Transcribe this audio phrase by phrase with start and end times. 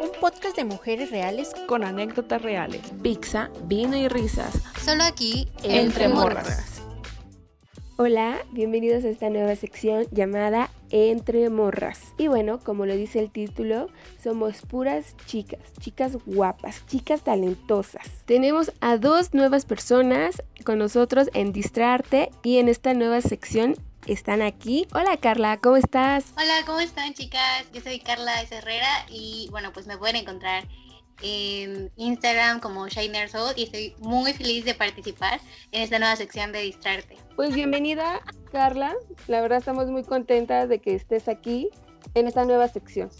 [0.00, 2.82] Un podcast de mujeres reales con anécdotas reales.
[3.02, 4.62] Pizza, vino y risas.
[4.84, 6.82] Solo aquí, entre, morras.
[7.96, 12.14] Hola, bienvenidos a esta nueva sección llamada Entre Morras.
[12.16, 13.88] Y bueno, como lo dice el título,
[14.22, 18.06] somos puras chicas, chicas guapas, chicas talentosas.
[18.24, 23.74] Tenemos a dos nuevas personas con nosotros en Distrarte y en esta nueva sección
[24.06, 24.86] están aquí.
[24.94, 26.32] Hola Carla, ¿cómo estás?
[26.36, 27.66] Hola, ¿cómo están chicas?
[27.72, 30.66] Yo soy Carla Herrera y bueno, pues me pueden encontrar
[31.20, 35.40] en Instagram como Shiner Soul y estoy muy feliz de participar
[35.72, 37.16] en esta nueva sección de Distrarte.
[37.36, 38.20] Pues bienvenida
[38.52, 38.94] Carla,
[39.26, 41.68] la verdad estamos muy contentas de que estés aquí
[42.14, 43.10] en esta nueva sección.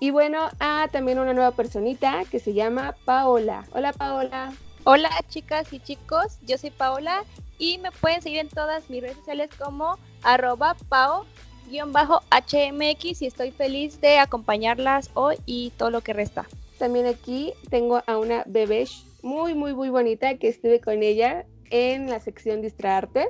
[0.00, 3.64] Y bueno, a también una nueva personita que se llama Paola.
[3.72, 4.52] Hola Paola.
[4.84, 7.24] Hola chicas y chicos, yo soy Paola
[7.58, 11.22] y me pueden seguir en todas mis redes sociales como arroba pao-hmx
[13.22, 16.46] y estoy feliz de acompañarlas hoy y todo lo que resta.
[16.78, 18.86] También aquí tengo a una bebé
[19.22, 23.28] muy, muy, muy bonita que estuve con ella en la sección Distraarte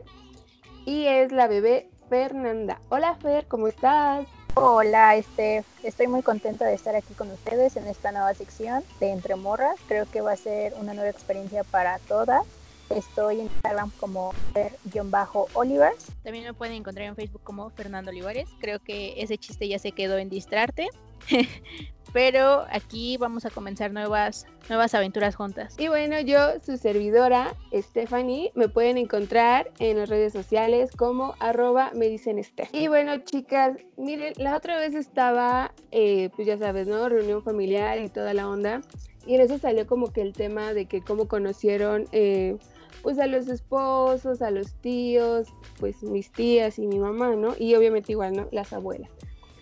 [0.84, 2.80] y es la bebé Fernanda.
[2.88, 4.26] Hola Fer, ¿cómo estás?
[4.54, 9.10] Hola, este, estoy muy contenta de estar aquí con ustedes en esta nueva sección de
[9.10, 9.78] Entre Morras.
[9.86, 12.46] Creo que va a ser una nueva experiencia para todas.
[12.90, 16.12] Estoy en Instagram como Fer-Olivers.
[16.22, 18.48] También me pueden encontrar en Facebook como Fernando Olivares.
[18.60, 20.88] Creo que ese chiste ya se quedó en distrarte.
[22.12, 25.74] Pero aquí vamos a comenzar nuevas, nuevas aventuras juntas.
[25.78, 31.90] Y bueno, yo, su servidora, Stephanie, me pueden encontrar en las redes sociales como arroba
[31.94, 32.40] me dicen
[32.72, 37.06] Y bueno, chicas, miren, la otra vez estaba, eh, pues ya sabes, ¿no?
[37.08, 38.80] Reunión familiar y toda la onda.
[39.26, 42.56] Y en eso salió como que el tema de que cómo conocieron eh,
[43.02, 47.54] pues a los esposos, a los tíos, pues mis tías y mi mamá, ¿no?
[47.58, 48.48] Y obviamente igual, ¿no?
[48.50, 49.10] Las abuelas.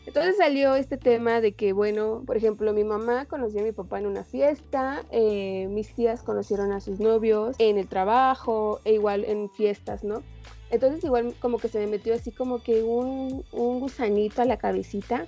[0.07, 3.99] Entonces salió este tema de que, bueno, por ejemplo, mi mamá conoció a mi papá
[3.99, 9.25] en una fiesta, eh, mis tías conocieron a sus novios en el trabajo, e igual
[9.25, 10.23] en fiestas, ¿no?
[10.71, 14.59] Entonces igual como que se me metió así como que un, un gusanito a la
[14.59, 15.27] cabecita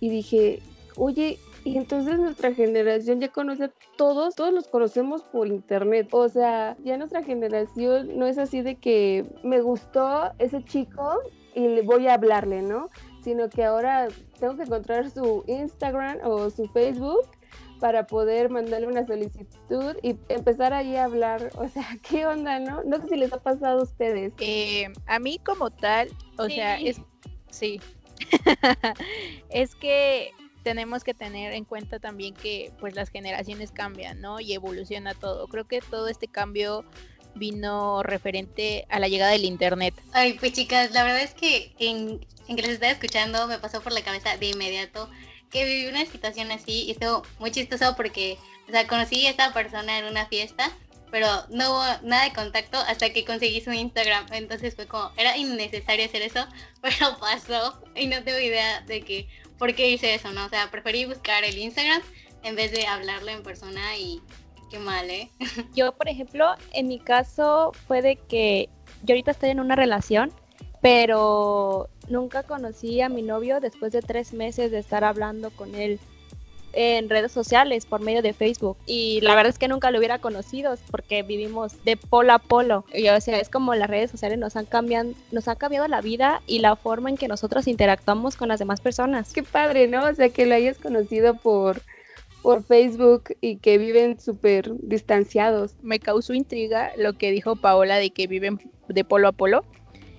[0.00, 0.60] y dije,
[0.96, 6.06] oye, y entonces nuestra generación ya conoce a todos, todos los conocemos por internet.
[6.12, 11.18] O sea, ya nuestra generación no es así de que me gustó ese chico
[11.56, 12.88] y le voy a hablarle, ¿no?
[13.20, 14.06] Sino que ahora
[14.38, 17.26] tengo que encontrar su Instagram o su Facebook
[17.80, 21.50] para poder mandarle una solicitud y empezar ahí a hablar.
[21.56, 22.84] O sea, ¿qué onda, no?
[22.84, 24.32] No sé si les ha pasado a ustedes.
[24.38, 27.00] Eh, a mí como tal, o sea, es...
[27.50, 27.80] Sí.
[29.50, 30.30] es que
[30.66, 34.40] tenemos que tener en cuenta también que pues las generaciones cambian, ¿no?
[34.40, 35.46] Y evoluciona todo.
[35.46, 36.84] Creo que todo este cambio
[37.36, 39.94] vino referente a la llegada del internet.
[40.12, 43.80] Ay, pues chicas, la verdad es que en, en que les estaba escuchando me pasó
[43.80, 45.08] por la cabeza de inmediato
[45.52, 49.52] que viví una situación así y estuvo muy chistoso porque, o sea, conocí a esta
[49.52, 50.76] persona en una fiesta,
[51.12, 54.26] pero no hubo nada de contacto hasta que conseguí su Instagram.
[54.32, 56.44] Entonces fue como, era innecesario hacer eso,
[56.82, 59.28] pero pasó y no tengo idea de que
[59.58, 60.46] por qué hice eso, ¿no?
[60.46, 62.02] O sea, preferí buscar el Instagram
[62.42, 64.20] en vez de hablarlo en persona y
[64.70, 65.30] qué mal, ¿eh?
[65.74, 68.68] Yo, por ejemplo, en mi caso fue de que
[69.02, 70.32] yo ahorita estoy en una relación,
[70.80, 76.00] pero nunca conocí a mi novio después de tres meses de estar hablando con él
[76.76, 80.18] en redes sociales por medio de Facebook y la verdad es que nunca lo hubiera
[80.18, 82.84] conocido porque vivimos de polo a polo.
[82.92, 86.02] Y, o sea, es como las redes sociales nos han cambiado, nos han cambiado la
[86.02, 89.32] vida y la forma en que nosotros interactuamos con las demás personas.
[89.32, 90.04] Qué padre, ¿no?
[90.04, 91.80] O sea, que lo hayas conocido por
[92.42, 95.74] por Facebook y que viven súper distanciados.
[95.82, 99.64] Me causó intriga lo que dijo Paola de que viven de polo a polo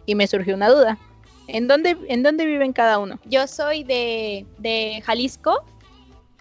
[0.06, 0.97] y me surgió una duda.
[1.47, 3.19] ¿En dónde, en dónde viven cada uno?
[3.25, 5.63] Yo soy de, de Jalisco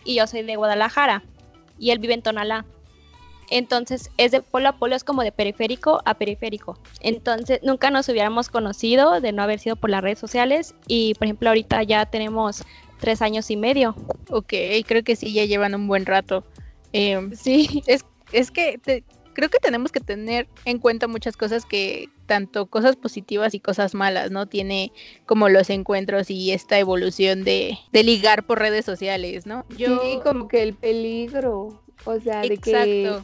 [0.07, 1.23] y yo soy de Guadalajara
[1.79, 2.65] y él vive en Tonalá.
[3.49, 6.79] Entonces es de polo a polo, es como de periférico a periférico.
[7.01, 11.27] Entonces nunca nos hubiéramos conocido de no haber sido por las redes sociales y por
[11.27, 12.65] ejemplo ahorita ya tenemos
[12.99, 13.95] tres años y medio.
[14.31, 14.53] Ok,
[14.87, 16.45] creo que sí, ya llevan un buen rato.
[16.93, 18.81] Em, sí, es, es que
[19.37, 23.95] creo que tenemos que tener en cuenta muchas cosas que, tanto cosas positivas y cosas
[23.95, 24.47] malas, ¿no?
[24.47, 24.93] Tiene
[25.27, 29.67] como los encuentros y esta evolución de, de ligar por redes sociales, ¿no?
[29.77, 30.01] Yo...
[30.01, 33.21] Sí, como que el peligro, o sea, de que...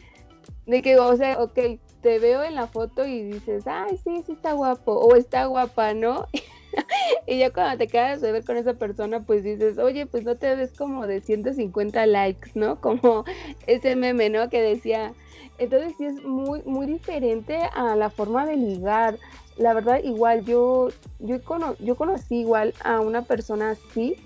[0.67, 1.59] De que, o sea, ok,
[2.03, 5.95] te veo en la foto y dices, ay, sí, sí está guapo, o está guapa,
[5.95, 6.27] ¿no?
[7.27, 10.37] y ya cuando te quedas de ver con esa persona, pues dices, oye, pues no
[10.37, 12.81] te ves como de 150 likes, ¿no?
[12.83, 13.25] Como
[13.67, 14.51] ese meme, ¿no?
[14.51, 15.15] Que decía,
[15.59, 19.19] entonces sí es muy, muy diferente a la forma de ligar.
[19.57, 20.89] La verdad, igual yo,
[21.19, 21.37] yo,
[21.79, 24.17] yo conocí igual a una persona así,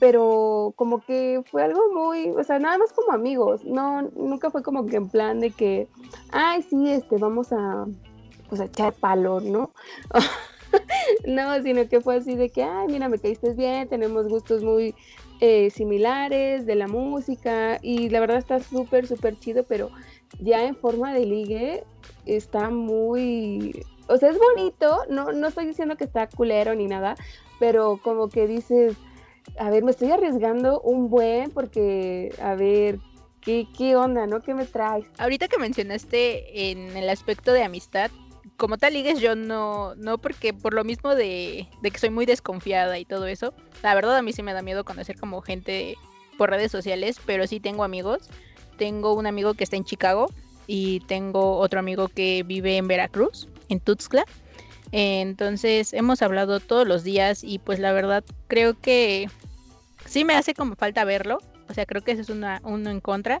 [0.00, 4.62] pero como que fue algo muy, o sea, nada más como amigos, no, nunca fue
[4.62, 5.88] como que en plan de que,
[6.32, 7.86] ay, sí, este, vamos a,
[8.48, 9.72] pues a echar palo, ¿no?
[11.26, 14.94] no, sino que fue así de que, ay, mira, me caíste bien, tenemos gustos muy
[15.40, 19.90] eh, similares de la música y la verdad está súper, súper chido, pero
[20.38, 21.84] ya en forma de ligue
[22.26, 27.16] está muy, o sea, es bonito, no, no estoy diciendo que está culero ni nada,
[27.58, 28.96] pero como que dices,
[29.58, 32.98] a ver, me estoy arriesgando un buen porque, a ver,
[33.40, 34.40] ¿qué, qué onda, no?
[34.40, 35.06] ¿Qué me traes?
[35.18, 38.10] Ahorita que mencionaste en el aspecto de amistad,
[38.56, 42.26] como tal ligues yo no, no porque por lo mismo de, de, que soy muy
[42.26, 45.96] desconfiada y todo eso, la verdad a mí sí me da miedo conocer como gente
[46.36, 48.28] por redes sociales, pero sí tengo amigos.
[48.80, 50.32] Tengo un amigo que está en Chicago
[50.66, 54.24] y tengo otro amigo que vive en Veracruz, en Tuxtla.
[54.90, 59.28] Entonces hemos hablado todos los días y pues la verdad creo que
[60.06, 61.38] sí me hace como falta verlo.
[61.68, 63.38] O sea, creo que eso es una, uno en contra.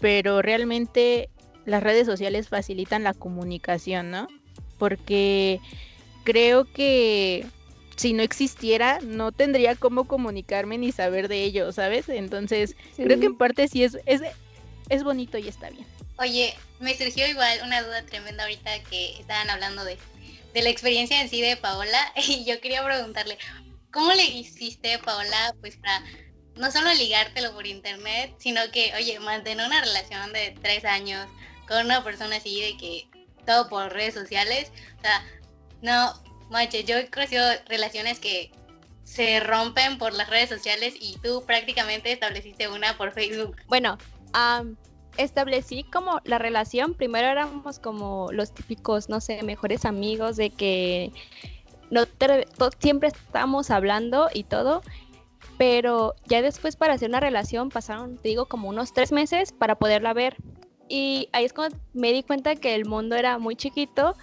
[0.00, 1.28] Pero realmente
[1.66, 4.26] las redes sociales facilitan la comunicación, ¿no?
[4.80, 5.60] porque
[6.24, 7.46] creo que
[7.96, 12.08] si no existiera, no tendría cómo comunicarme ni saber de ello, ¿sabes?
[12.08, 14.22] Entonces, creo que en parte sí es, es,
[14.90, 15.86] es bonito y está bien.
[16.18, 19.96] Oye, me surgió igual una duda tremenda ahorita que estaban hablando de,
[20.52, 23.38] de la experiencia en sí de Paola y yo quería preguntarle,
[23.90, 26.04] ¿cómo le hiciste, Paola, pues para
[26.56, 31.26] no solo ligártelo por internet, sino que, oye, mantener una relación de tres años
[31.66, 33.08] con una persona así de que
[33.46, 34.70] todo por redes sociales.
[34.98, 35.24] O sea,
[35.80, 36.12] no,
[36.50, 38.50] manches, yo he conocido relaciones que
[39.04, 43.56] se rompen por las redes sociales y tú prácticamente estableciste una por Facebook.
[43.66, 43.98] Bueno,
[45.16, 51.12] establecí como la relación, primero éramos como los típicos, no sé, mejores amigos de que
[51.90, 52.06] no
[52.78, 54.82] siempre estamos hablando y todo,
[55.58, 59.74] pero ya después para hacer una relación pasaron, te digo, como unos tres meses para
[59.74, 60.36] poderla ver.
[60.88, 64.14] Y ahí es cuando me di cuenta que el mundo era muy chiquito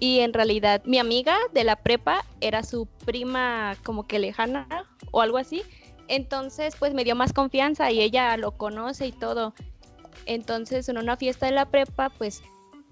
[0.00, 4.66] y en realidad mi amiga de la prepa era su prima como que lejana
[5.12, 5.62] o algo así.
[6.10, 9.54] Entonces pues me dio más confianza y ella lo conoce y todo.
[10.26, 12.42] Entonces en una fiesta de la prepa pues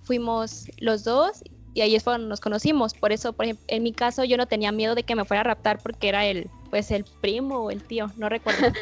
[0.05, 1.43] fuimos los dos
[1.75, 2.95] y ahí es cuando nos conocimos.
[2.95, 5.41] Por eso, por ejemplo, en mi caso yo no tenía miedo de que me fuera
[5.41, 8.73] a raptar porque era el, pues el primo o el tío, no recuerdo.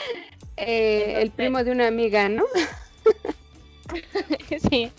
[0.58, 2.42] Eh, el primo de una amiga, ¿no?
[4.70, 4.90] sí.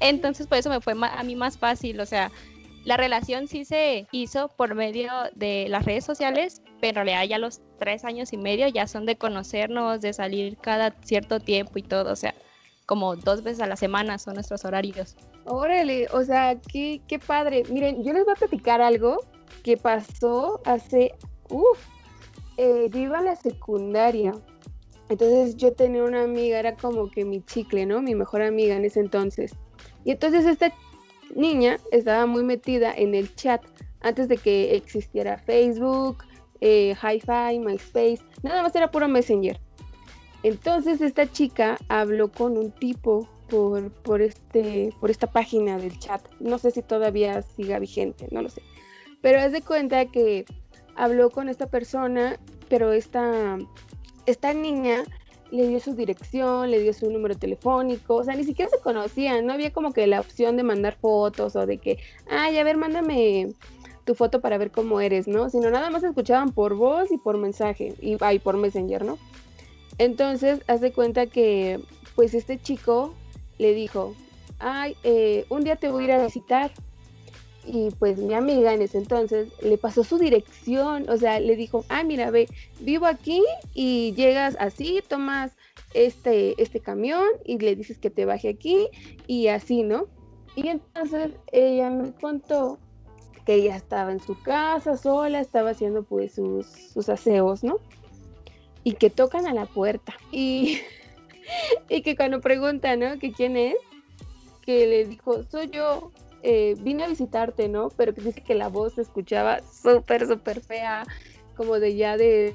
[0.00, 1.98] Entonces, por eso me fue a mí más fácil.
[2.00, 2.30] O sea,
[2.84, 7.38] la relación sí se hizo por medio de las redes sociales, pero en realidad ya
[7.38, 11.82] los tres años y medio ya son de conocernos, de salir cada cierto tiempo y
[11.82, 12.12] todo.
[12.12, 12.34] O sea,
[12.86, 15.16] como dos veces a la semana son nuestros horarios.
[15.44, 17.62] Órale, o sea, qué, qué padre.
[17.70, 19.18] Miren, yo les voy a platicar algo
[19.62, 21.14] que pasó hace,
[21.50, 21.78] uff,
[22.56, 24.32] eh, yo iba a la secundaria
[25.08, 28.02] entonces yo tenía una amiga, era como que mi chicle, ¿no?
[28.02, 29.52] Mi mejor amiga en ese entonces.
[30.04, 30.72] Y entonces esta
[31.34, 33.62] niña estaba muy metida en el chat
[34.00, 36.18] antes de que existiera Facebook,
[36.60, 39.58] eh, Hi-Fi, MySpace, nada más era puro Messenger.
[40.42, 46.22] Entonces esta chica habló con un tipo por, por, este, por esta página del chat.
[46.38, 48.62] No sé si todavía siga vigente, no lo sé.
[49.20, 50.44] Pero haz de cuenta que
[50.94, 52.38] habló con esta persona,
[52.68, 53.58] pero esta
[54.28, 55.04] esta niña
[55.50, 59.46] le dio su dirección, le dio su número telefónico, o sea, ni siquiera se conocían,
[59.46, 61.98] no había como que la opción de mandar fotos o de que,
[62.30, 63.48] ay, a ver, mándame
[64.08, 65.50] tu foto para ver cómo eres, ¿no?
[65.50, 69.18] Sino nada más escuchaban por voz y por mensaje, y, por Messenger, ¿no?
[69.98, 71.78] Entonces, hace cuenta que,
[72.16, 73.12] pues este chico
[73.58, 74.14] le dijo,
[74.60, 76.72] ay, eh, un día te voy a ir a visitar,
[77.66, 81.84] y pues mi amiga en ese entonces le pasó su dirección, o sea, le dijo,
[81.90, 82.48] ah, mira, ve,
[82.80, 85.52] vivo aquí y llegas así, tomas
[85.92, 88.88] este, este camión y le dices que te baje aquí
[89.26, 90.06] y así, ¿no?
[90.56, 92.78] Y entonces ella me contó
[93.48, 97.78] que ella estaba en su casa sola, estaba haciendo pues sus, sus aseos, ¿no?
[98.84, 100.80] Y que tocan a la puerta y,
[101.88, 103.18] y que cuando preguntan, ¿no?
[103.18, 103.76] Que quién es,
[104.60, 106.12] que le dijo, soy yo,
[106.42, 107.88] eh, vine a visitarte, ¿no?
[107.96, 111.06] Pero que dice que la voz se escuchaba súper, súper fea,
[111.56, 112.54] como de ya de,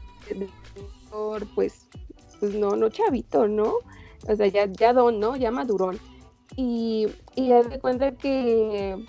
[1.55, 1.87] pues,
[2.39, 3.77] pues no, no chavito, ¿no?
[4.27, 5.37] O sea, ya, ya don, ¿no?
[5.37, 5.97] Ya madurón.
[6.55, 9.03] Y, y de cuenta que,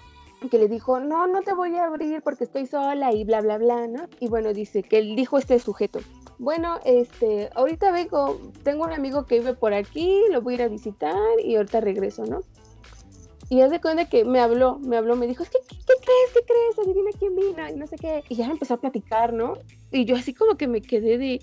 [0.48, 3.58] que le dijo, no, no te voy a abrir porque estoy sola y bla, bla,
[3.58, 4.06] bla, ¿no?
[4.20, 6.00] Y bueno, dice que él dijo este sujeto,
[6.38, 10.62] bueno, este, ahorita vengo, tengo un amigo que vive por aquí, lo voy a ir
[10.62, 12.40] a visitar y ahorita regreso, ¿no?
[13.50, 16.32] Y hace cuenta que me habló, me habló, me dijo, es que, ¿qué, crees?
[16.32, 16.78] ¿Qué crees?
[16.78, 18.24] Adivina quién vino y no sé qué.
[18.28, 19.54] Y ya empezó a platicar, ¿no?
[19.92, 21.38] Y yo así como que me quedé de,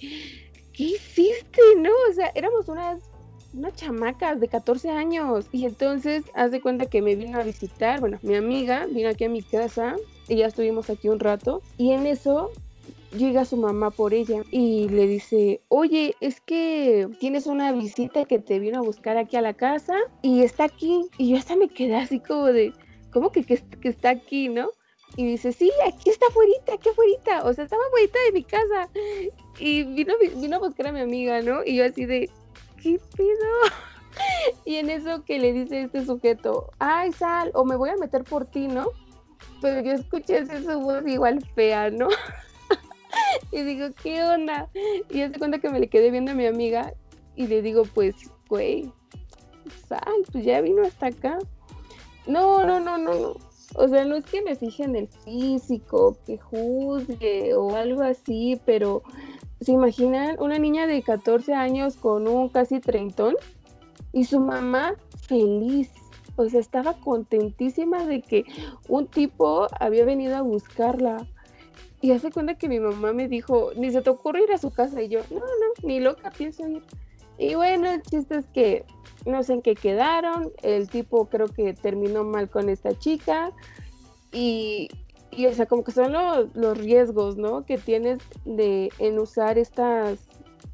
[0.73, 1.61] ¿qué hiciste?
[1.77, 3.10] No, o sea, éramos unas,
[3.53, 5.47] unas chamacas de 14 años.
[5.51, 9.25] Y entonces, haz de cuenta que me vino a visitar, bueno, mi amiga vino aquí
[9.25, 9.95] a mi casa
[10.27, 11.61] y ya estuvimos aquí un rato.
[11.77, 12.51] Y en eso
[13.17, 18.39] llega su mamá por ella y le dice, oye, es que tienes una visita que
[18.39, 21.07] te vino a buscar aquí a la casa y está aquí.
[21.17, 22.73] Y yo hasta me quedé así como de,
[23.11, 24.69] ¿cómo que, que, que está aquí, no?
[25.17, 27.43] Y dice, sí, aquí está afuera, aquí afuera.
[27.43, 28.89] O sea, estaba afuera de mi casa.
[29.59, 31.65] Y vino, vino a buscar a mi amiga, ¿no?
[31.65, 32.29] Y yo así de,
[32.81, 33.27] ¿qué pedo?
[34.65, 38.25] Y en eso que le dice este sujeto, ay, sal, o me voy a meter
[38.25, 38.87] por ti, ¿no?
[39.61, 42.09] Pero yo escuché esa voz igual fea, ¿no?
[43.53, 44.69] y digo, ¿qué onda?
[45.09, 46.93] Y hace cuenta que me le quedé viendo a mi amiga
[47.37, 48.15] y le digo, pues,
[48.49, 48.91] güey,
[49.87, 51.37] sal, pues ya vino hasta acá.
[52.27, 53.35] No, no, no, no, no.
[53.75, 58.59] O sea, no es que me fije en el físico, que juzgue o algo así,
[58.65, 59.03] pero
[59.61, 63.35] ¿se imaginan una niña de 14 años con un casi treintón?
[64.11, 64.95] Y su mamá
[65.27, 65.91] feliz.
[66.35, 68.45] O sea, estaba contentísima de que
[68.87, 71.25] un tipo había venido a buscarla.
[72.01, 74.71] Y hace cuenta que mi mamá me dijo, ni se te ocurre ir a su
[74.71, 75.01] casa.
[75.01, 76.81] Y yo, no, no, ni loca pienso ir.
[77.37, 78.85] Y bueno, el chiste es que
[79.25, 80.51] no sé en qué quedaron.
[80.63, 83.51] El tipo creo que terminó mal con esta chica.
[84.31, 84.89] Y,
[85.31, 86.13] y o sea, como que son
[86.53, 87.65] los riesgos, ¿no?
[87.65, 90.19] Que tienes de, en usar estas,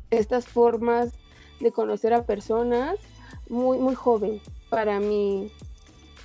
[0.09, 1.11] estas formas
[1.59, 2.95] de conocer a personas
[3.49, 5.51] muy, muy joven, para mi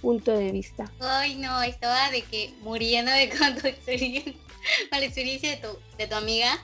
[0.00, 0.90] punto de vista.
[1.00, 2.74] Ay, no, estaba de que tu
[3.68, 4.34] experiencia,
[4.90, 6.58] con la experiencia de tu, de tu amiga.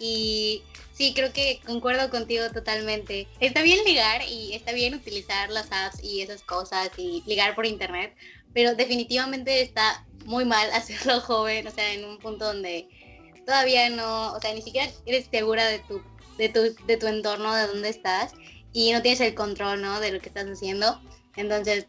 [0.00, 3.28] Y sí, creo que concuerdo contigo totalmente.
[3.40, 7.66] Está bien ligar y está bien utilizar las apps y esas cosas y ligar por
[7.66, 8.14] internet,
[8.54, 12.88] pero definitivamente está muy mal hacerlo joven, o sea, en un punto donde
[13.46, 16.02] todavía no, o sea, ni siquiera eres segura de tu,
[16.36, 18.32] de tu, de tu entorno, de dónde estás
[18.72, 20.00] y no tienes el control, ¿no?
[20.00, 21.00] De lo que estás haciendo.
[21.36, 21.86] Entonces,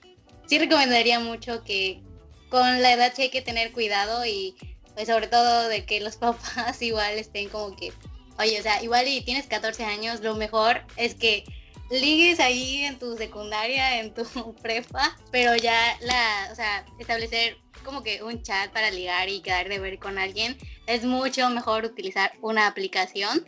[0.47, 2.01] sí recomendaría mucho que
[2.49, 4.55] con la edad sí hay que tener cuidado y
[4.95, 7.91] pues sobre todo de que los papás igual estén como que,
[8.37, 11.43] oye, o sea, igual y tienes 14 años, lo mejor es que
[11.89, 14.23] ligues ahí en tu secundaria, en tu
[14.61, 19.69] prepa, pero ya la, o sea, establecer como que un chat para ligar y quedar
[19.69, 23.45] de ver con alguien, es mucho mejor utilizar una aplicación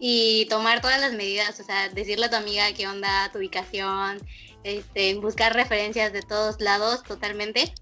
[0.00, 4.18] y tomar todas las medidas, o sea, decirle a tu amiga qué onda, tu ubicación,
[4.64, 7.72] este, buscar referencias de todos lados totalmente.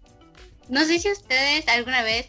[0.69, 2.29] No sé si ustedes alguna vez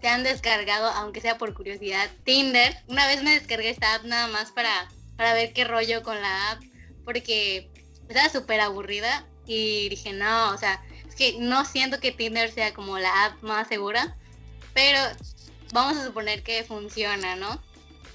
[0.00, 2.76] se han descargado, aunque sea por curiosidad, Tinder.
[2.88, 6.52] Una vez me descargué esta app nada más para, para ver qué rollo con la
[6.52, 6.62] app,
[7.04, 7.70] porque
[8.08, 12.74] estaba súper aburrida y dije, no, o sea, es que no siento que Tinder sea
[12.74, 14.16] como la app más segura,
[14.74, 14.98] pero
[15.72, 17.62] vamos a suponer que funciona, ¿no?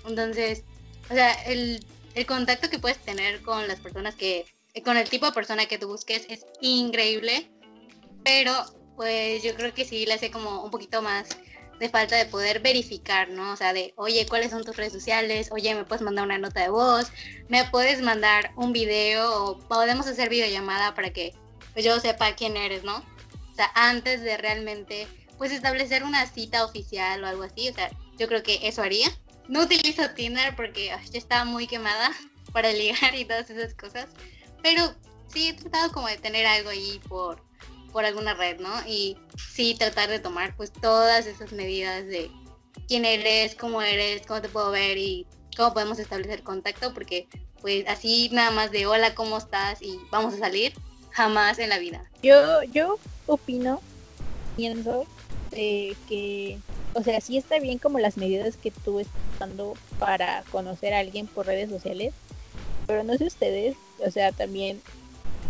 [0.05, 0.63] Entonces,
[1.09, 4.45] o sea, el, el contacto que puedes tener con las personas que,
[4.83, 7.49] con el tipo de persona que tú busques es increíble,
[8.23, 8.53] pero
[8.95, 11.29] pues yo creo que sí le hace como un poquito más
[11.81, 13.53] de falta de poder verificar, ¿no?
[13.53, 15.49] O sea, de, oye, ¿cuáles son tus redes sociales?
[15.51, 17.11] Oye, ¿me puedes mandar una nota de voz?
[17.49, 19.45] ¿Me puedes mandar un video?
[19.45, 21.33] ¿O podemos hacer videollamada para que
[21.73, 22.97] pues, yo sepa quién eres, ¿no?
[22.97, 25.07] O sea, antes de realmente,
[25.39, 29.07] pues, establecer una cita oficial o algo así, o sea, yo creo que eso haría.
[29.47, 32.11] No utilizo Tinder porque ay, ya estaba muy quemada
[32.53, 34.07] para ligar y todas esas cosas,
[34.61, 34.93] pero
[35.33, 37.43] sí he tratado como de tener algo ahí por,
[37.91, 38.71] por alguna red, ¿no?
[38.87, 39.17] Y
[39.53, 42.31] sí tratar de tomar pues todas esas medidas de
[42.87, 47.27] quién eres, cómo eres, cómo te puedo ver y cómo podemos establecer contacto, porque
[47.61, 49.81] pues así nada más de hola, ¿cómo estás?
[49.81, 50.73] y vamos a salir,
[51.11, 52.09] jamás en la vida.
[52.23, 53.81] Yo, yo opino,
[54.55, 55.05] pienso
[55.51, 56.57] que,
[56.93, 60.99] o sea, sí está bien como las medidas que tú estás dando para conocer a
[60.99, 62.13] alguien por redes sociales,
[62.87, 64.81] pero no sé ustedes, o sea, también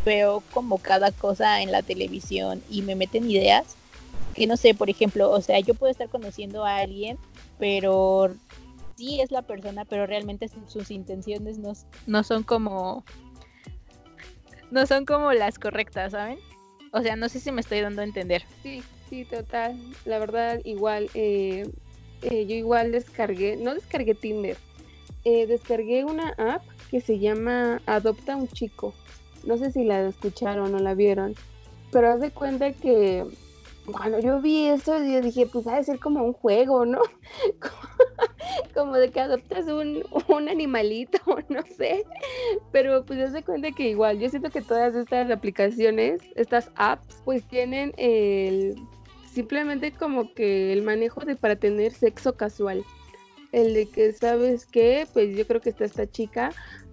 [0.05, 3.75] veo como cada cosa en la televisión y me meten ideas
[4.34, 7.17] que no sé, por ejemplo, o sea, yo puedo estar conociendo a alguien,
[7.60, 8.34] pero
[8.96, 11.74] sí es la persona, pero realmente sus intenciones no,
[12.08, 13.03] no son como
[14.72, 16.39] no son como las correctas, ¿saben?
[16.93, 18.43] O sea, no sé si me estoy dando a entender.
[18.63, 19.77] Sí, sí, total.
[20.05, 21.70] La verdad, igual, eh,
[22.22, 24.58] eh, yo igual descargué, no descargué Tinder,
[25.25, 28.93] eh, descargué una app que se llama Adopta un Chico.
[29.45, 31.36] No sé si la escucharon o la vieron,
[31.91, 33.25] pero haz de cuenta que
[33.91, 37.01] cuando yo vi eso, yo dije, pues ha de ser como un juego, ¿no?
[38.74, 41.19] como de que adoptas un, un animalito,
[41.50, 42.05] no sé.
[42.71, 47.21] Pero pues haz de cuenta que igual, yo siento que todas estas aplicaciones, estas apps,
[47.25, 48.75] pues tienen el
[49.31, 52.83] simplemente como que el manejo de para tener sexo casual.
[53.51, 55.07] el de que, ¿sabes qué?
[55.12, 56.51] Pues yo creo que está esta chica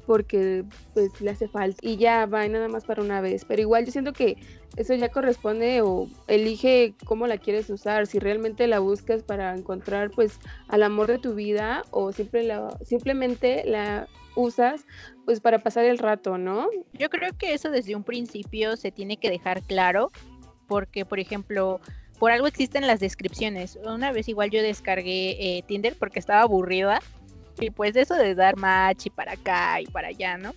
[0.08, 3.84] porque pues le hace falta y ya va nada más para una vez, pero igual
[3.84, 4.38] yo siento que
[4.76, 10.10] eso ya corresponde o elige cómo la quieres usar, si realmente la buscas para encontrar
[10.10, 14.86] pues al amor de tu vida o siempre la, simplemente la usas
[15.26, 16.68] pues para pasar el rato, ¿no?
[16.94, 20.10] Yo creo que eso desde un principio se tiene que dejar claro
[20.68, 21.82] porque por ejemplo
[22.18, 23.78] por algo existen las descripciones.
[23.84, 27.02] Una vez igual yo descargué eh, Tinder porque estaba aburrida
[27.60, 30.54] y pues eso de dar match y para acá y para allá, ¿no?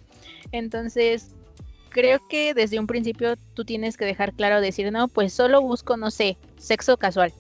[0.51, 1.31] Entonces,
[1.89, 5.98] creo que desde un principio tú tienes que dejar claro decir, no, pues solo busco,
[5.98, 7.34] no sé, sexo casual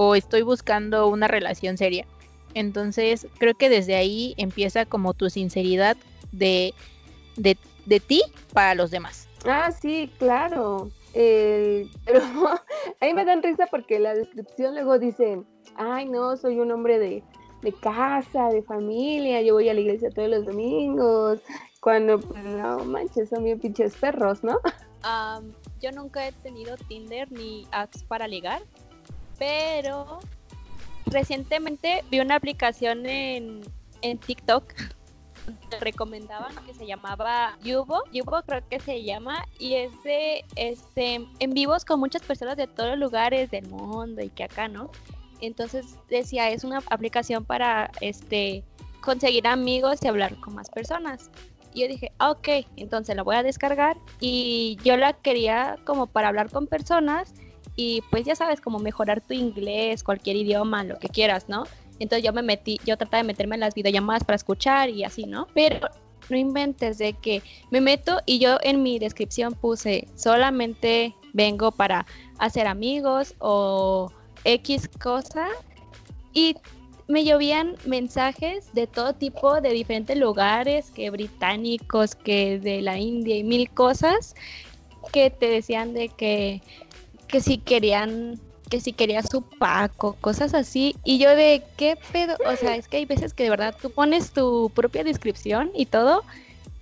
[0.00, 2.06] o estoy buscando una relación seria.
[2.54, 5.96] Entonces, creo que desde ahí empieza como tu sinceridad
[6.30, 6.72] de,
[7.36, 8.22] de, de ti
[8.52, 9.28] para los demás.
[9.44, 10.90] Ah, sí, claro.
[11.14, 12.20] Eh, pero
[13.00, 15.42] a mí me dan risa porque la descripción luego dice,
[15.74, 17.24] ay no, soy un hombre de
[17.62, 21.40] de casa, de familia, yo voy a la iglesia todos los domingos,
[21.80, 24.58] cuando, pues, no manches, son bien pinches perros, ¿no?
[25.80, 28.62] yo nunca he tenido Tinder ni apps para ligar,
[29.38, 30.18] pero
[31.06, 33.62] recientemente vi una aplicación en,
[34.02, 34.74] en TikTok
[35.80, 41.54] recomendaban que se llamaba Yubo, Yubo creo que se llama y es de este en
[41.54, 44.90] vivos con muchas personas de todos los lugares del mundo y que acá, ¿no?
[45.40, 48.64] Entonces decía, es una aplicación para este
[49.00, 51.30] conseguir amigos y hablar con más personas.
[51.74, 56.06] Y yo dije, ah, ok, entonces la voy a descargar y yo la quería como
[56.06, 57.34] para hablar con personas
[57.76, 61.64] y pues ya sabes, como mejorar tu inglés, cualquier idioma, lo que quieras, ¿no?
[62.00, 65.26] Entonces yo me metí, yo trataba de meterme en las videollamadas para escuchar y así,
[65.26, 65.46] ¿no?
[65.54, 65.88] Pero
[66.28, 72.06] no inventes de que me meto y yo en mi descripción puse solamente vengo para
[72.38, 74.10] hacer amigos o
[74.48, 75.46] X cosa
[76.32, 76.56] y
[77.06, 83.36] me llovían mensajes de todo tipo, de diferentes lugares, que británicos, que de la India
[83.36, 84.34] y mil cosas,
[85.12, 86.62] que te decían de que,
[87.28, 90.96] que si querían, que si querías su Paco, cosas así.
[91.04, 93.90] Y yo de qué pedo, o sea, es que hay veces que de verdad tú
[93.90, 96.24] pones tu propia descripción y todo,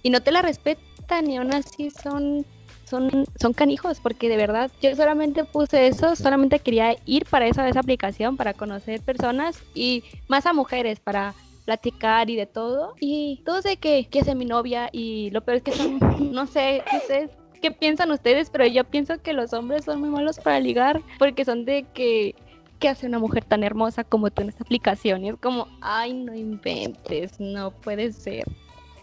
[0.04, 2.46] y no te la respetan, y aún así son
[2.88, 7.68] son, son canijos, porque de verdad yo solamente puse eso, solamente quería ir para esa,
[7.68, 12.94] esa aplicación, para conocer personas y más a mujeres, para platicar y de todo.
[13.00, 15.98] Y todo sé que, que es mi novia y lo peor es que son,
[16.32, 17.28] no sé, no sé
[17.60, 21.44] qué piensan ustedes, pero yo pienso que los hombres son muy malos para ligar porque
[21.44, 22.34] son de que
[22.78, 25.24] ¿qué hace una mujer tan hermosa como tú en esta aplicación?
[25.24, 28.44] Y es como, ay, no inventes, no puede ser.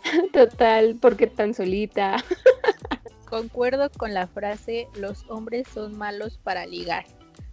[0.33, 2.17] Total, porque tan solita.
[3.33, 7.05] concuerdo con la frase los hombres son malos para ligar.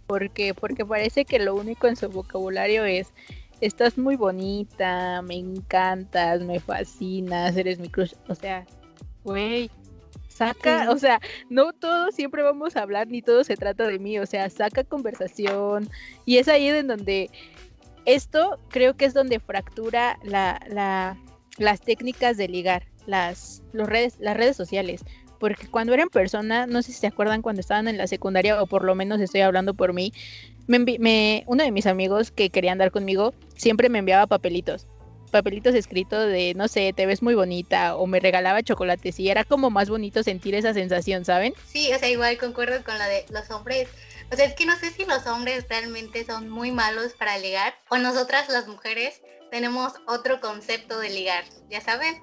[0.05, 3.11] porque Porque parece que lo único en su vocabulario es
[3.61, 8.13] estás muy bonita, me encantas, me fascinas, eres mi crush.
[8.27, 8.67] O sea,
[9.23, 9.71] güey,
[10.27, 14.19] saca, o sea, no todo siempre vamos a hablar, ni todo se trata de mí,
[14.19, 15.89] o sea, saca conversación.
[16.25, 17.31] Y es ahí en donde
[18.05, 21.17] esto creo que es donde fractura la, la,
[21.57, 25.03] las técnicas de ligar, las, los redes, las redes sociales
[25.41, 28.61] porque cuando era en persona, no sé si se acuerdan cuando estaban en la secundaria,
[28.61, 30.13] o por lo menos estoy hablando por mí,
[30.67, 34.85] me, uno de mis amigos que quería andar conmigo siempre me enviaba papelitos,
[35.31, 39.43] papelitos escritos de, no sé, te ves muy bonita, o me regalaba chocolates, y era
[39.43, 41.55] como más bonito sentir esa sensación, ¿saben?
[41.65, 43.89] Sí, o sea, igual concuerdo con la de los hombres.
[44.31, 47.73] O sea, es que no sé si los hombres realmente son muy malos para ligar,
[47.89, 52.21] o nosotras las mujeres tenemos otro concepto de ligar, ¿ya saben?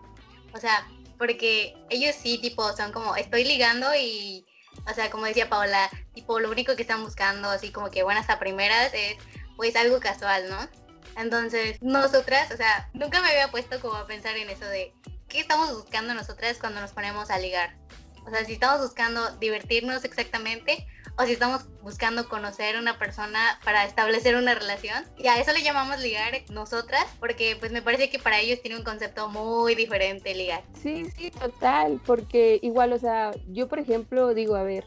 [0.55, 0.87] O sea,
[1.19, 4.47] porque ellos sí, tipo, son como, estoy ligando y,
[4.91, 8.31] o sea, como decía Paola, tipo, lo único que están buscando, así como que buenas
[8.31, 9.17] a primeras, es
[9.57, 10.69] pues algo casual, ¿no?
[11.17, 14.95] Entonces, nosotras, o sea, nunca me había puesto como a pensar en eso de
[15.29, 17.77] qué estamos buscando nosotras cuando nos ponemos a ligar.
[18.25, 20.87] O sea, si estamos buscando divertirnos exactamente
[21.19, 25.05] o si estamos buscando conocer una persona para establecer una relación.
[25.19, 28.77] Y a eso le llamamos ligar nosotras, porque pues me parece que para ellos tiene
[28.77, 30.63] un concepto muy diferente ligar.
[30.81, 34.85] Sí, sí, total, porque igual, o sea, yo por ejemplo digo, a ver,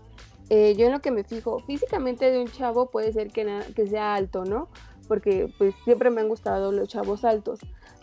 [0.50, 3.88] eh, yo en lo que me fijo, físicamente de un chavo puede ser que, que
[3.88, 4.70] sea alto, ¿no?
[5.10, 7.60] Porque pues siempre me han gustado los chavos altos,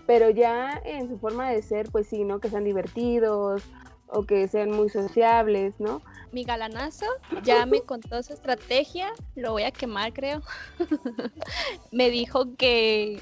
[0.07, 2.41] pero ya en su forma de ser, pues sí, ¿no?
[2.41, 3.63] Que sean divertidos
[4.07, 6.03] o que sean muy sociables, ¿no?
[6.33, 7.07] Mi galanazo
[7.43, 10.43] ya me contó su estrategia, lo voy a quemar creo.
[11.93, 13.21] me dijo que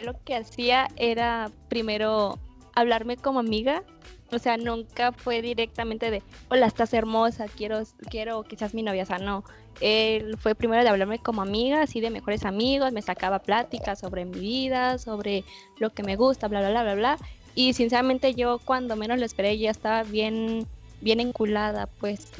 [0.00, 2.38] lo que hacía era primero
[2.74, 3.82] hablarme como amiga
[4.30, 9.02] O sea, nunca fue directamente de, hola, estás hermosa, quiero, quiero que seas mi novia.
[9.04, 9.42] O sea, no.
[9.80, 14.24] Él fue primero de hablarme como amiga, así de mejores amigos, me sacaba pláticas sobre
[14.24, 15.44] mi vida, sobre
[15.78, 17.18] lo que me gusta, bla, bla, bla, bla, bla.
[17.54, 20.66] Y sinceramente yo cuando menos lo esperé ya estaba bien,
[21.00, 22.32] bien enculada, pues.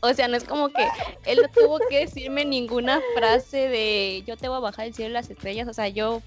[0.00, 0.86] o sea, no es como que
[1.24, 5.10] él no tuvo que decirme ninguna frase de yo te voy a bajar el cielo
[5.10, 5.68] y las estrellas.
[5.68, 6.22] O sea, yo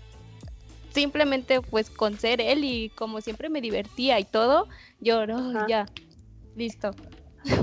[0.91, 4.67] simplemente pues con ser él y como siempre me divertía y todo,
[4.99, 5.85] yo no, ya,
[6.55, 6.91] listo.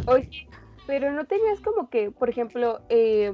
[0.06, 0.48] Oye,
[0.86, 3.32] pero no tenías como que, por ejemplo, eh,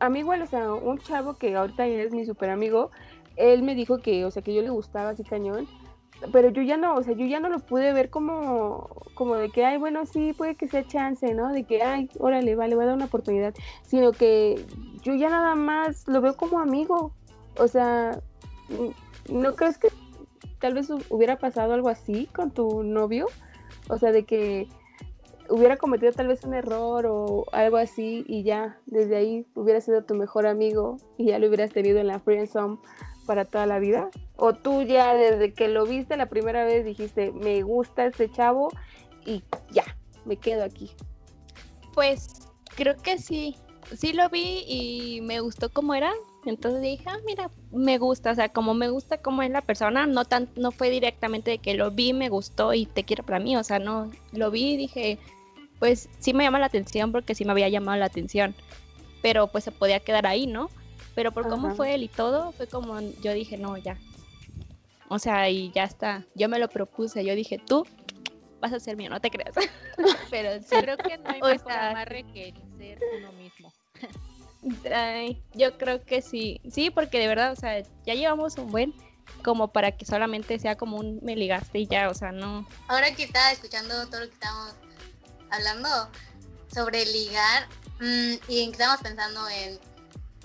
[0.00, 2.90] a mí igual, o sea, un chavo que ahorita es mi super amigo,
[3.36, 5.68] él me dijo que, o sea, que yo le gustaba así cañón,
[6.32, 9.50] pero yo ya no, o sea, yo ya no lo pude ver como, como de
[9.50, 11.52] que, ay, bueno, sí, puede que sea chance, ¿no?
[11.52, 13.54] De que, ay, órale, vale, voy a dar una oportunidad,
[13.86, 14.64] sino que
[15.02, 17.12] yo ya nada más lo veo como amigo,
[17.56, 18.20] o sea,
[19.30, 19.88] ¿no crees que
[20.58, 23.26] tal vez hubiera pasado algo así con tu novio?
[23.88, 24.68] O sea, de que
[25.48, 30.04] hubiera cometido tal vez un error o algo así y ya desde ahí hubiera sido
[30.04, 32.78] tu mejor amigo y ya lo hubieras tenido en la friendzone
[33.26, 34.10] para toda la vida?
[34.36, 38.70] ¿O tú ya desde que lo viste la primera vez dijiste, me gusta este chavo
[39.24, 39.84] y ya,
[40.24, 40.90] me quedo aquí?
[41.94, 43.56] Pues creo que sí,
[43.96, 46.12] sí lo vi y me gustó cómo era,
[46.46, 50.06] entonces dije, ah, mira, me gusta, o sea, como me gusta cómo es la persona,
[50.06, 53.40] no tan, no fue directamente de que lo vi, me gustó y te quiero para
[53.40, 55.18] mí, o sea, no, lo vi y dije,
[55.78, 58.54] pues sí me llama la atención porque sí me había llamado la atención,
[59.22, 60.70] pero pues se podía quedar ahí, ¿no?
[61.20, 63.98] Pero por cómo fue él y todo, fue como yo dije, no, ya.
[65.10, 67.86] O sea, y ya está, yo me lo propuse, yo dije, tú
[68.58, 69.54] vas a ser mío, no te creas.
[70.30, 73.70] pero sí creo que no hay mejor amarre que ser uno mismo.
[75.52, 78.94] yo creo que sí, sí, porque de verdad, o sea, ya llevamos un buen
[79.44, 82.66] como para que solamente sea como un me ligaste y ya, o sea, no.
[82.88, 84.74] Ahora que estaba escuchando todo lo que estábamos
[85.50, 85.88] hablando
[86.74, 87.68] sobre ligar
[88.00, 89.78] mm, y estábamos pensando en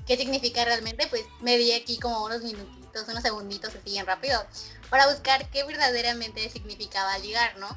[0.06, 4.44] qué significa realmente, pues me di aquí como unos minutitos, unos segunditos así bien rápido
[4.90, 7.68] para buscar qué verdaderamente significaba ligar, ¿no?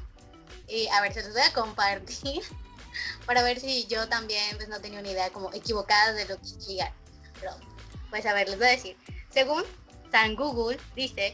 [0.67, 2.43] Y a ver, se los voy a compartir
[3.25, 6.45] para ver si yo también pues no tenía una idea como equivocada de lo que
[6.45, 6.91] es
[7.39, 7.51] Pero,
[8.09, 8.97] pues a ver, les voy a decir.
[9.31, 9.63] Según
[10.11, 11.33] San Google dice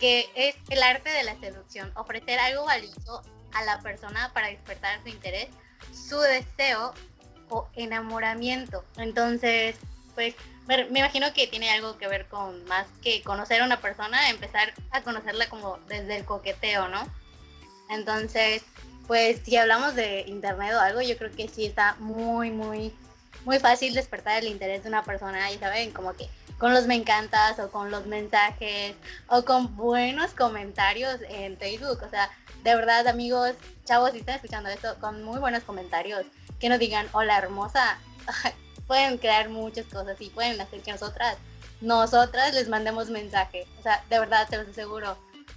[0.00, 5.02] que es el arte de la seducción, ofrecer algo valioso a la persona para despertar
[5.02, 5.48] su interés,
[5.92, 6.92] su deseo
[7.48, 8.84] o enamoramiento.
[8.96, 9.76] Entonces,
[10.16, 10.34] pues
[10.66, 14.74] me, imagino que tiene algo que ver con más que conocer a una persona, empezar
[14.90, 17.06] a conocerla como desde el coqueteo, ¿no?
[17.88, 18.64] Entonces,
[19.06, 22.92] pues si hablamos de internet o algo, yo creo que sí está muy, muy,
[23.44, 26.94] muy fácil despertar el interés de una persona, y saben, como que con los me
[26.94, 28.96] encantas o con los mensajes
[29.28, 32.02] o con buenos comentarios en Facebook.
[32.02, 32.30] O sea,
[32.64, 33.52] de verdad, amigos,
[33.84, 36.24] chavos, si están escuchando esto, con muy buenos comentarios,
[36.58, 37.98] que nos digan, hola hermosa,
[38.86, 41.36] pueden crear muchas cosas y pueden hacer que nosotras,
[41.80, 43.66] nosotras les mandemos mensaje.
[43.78, 45.16] O sea, de verdad, te los aseguro.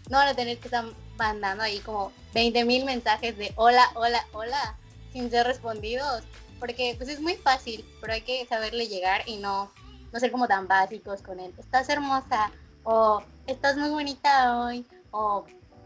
[0.10, 0.86] No van a tener que estar
[1.18, 4.76] mandando ahí como 20 mil mensajes de hola, hola, hola,
[5.12, 6.24] sin ser respondidos,
[6.60, 9.72] porque pues es muy fácil, pero hay que saberle llegar y no,
[10.12, 11.54] no ser como tan básicos con él.
[11.58, 12.52] Estás hermosa,
[12.84, 15.46] o estás muy bonita hoy, o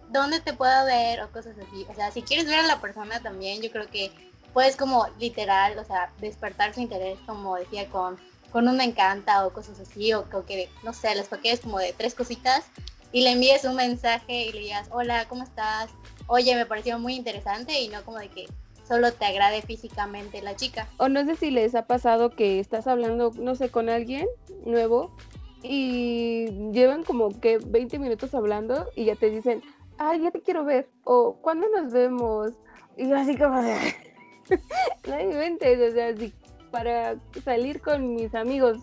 [0.09, 1.85] dónde te puedo ver, o cosas así.
[1.89, 4.11] O sea, si quieres ver a la persona también, yo creo que
[4.53, 8.17] puedes como literal, o sea, despertar su interés, como decía, con,
[8.51, 11.93] con un me encanta o cosas así, o, que, no sé, les paquetes como de
[11.93, 12.65] tres cositas
[13.11, 15.89] y le envíes un mensaje y le digas, hola, ¿cómo estás?
[16.27, 18.45] Oye, me pareció muy interesante y no como de que
[18.87, 20.87] solo te agrade físicamente la chica.
[20.97, 24.27] O no sé si les ha pasado que estás hablando, no sé, con alguien
[24.65, 25.15] nuevo
[25.61, 29.63] y llevan como que 20 minutos hablando y ya te dicen,
[29.97, 32.51] ay, ya te quiero ver, o ¿cuándo nos vemos?
[32.97, 34.12] Y así como de,
[35.07, 36.33] no inventes, o sea, así,
[36.71, 38.77] para salir con mis amigos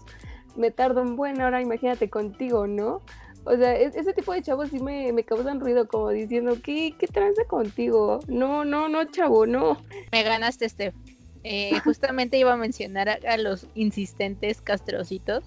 [0.57, 3.03] me tardo un buen hora, imagínate contigo, ¿no?
[3.45, 7.07] O sea, ese tipo de chavos sí me, me causan ruido, como diciendo, ¿qué, qué
[7.07, 8.21] tranza contigo?
[8.29, 9.79] No, no, no, chavo, no.
[10.13, 10.95] Me ganaste, Steph.
[11.43, 15.43] Eh, justamente iba a mencionar a, los insistentes castrocitos,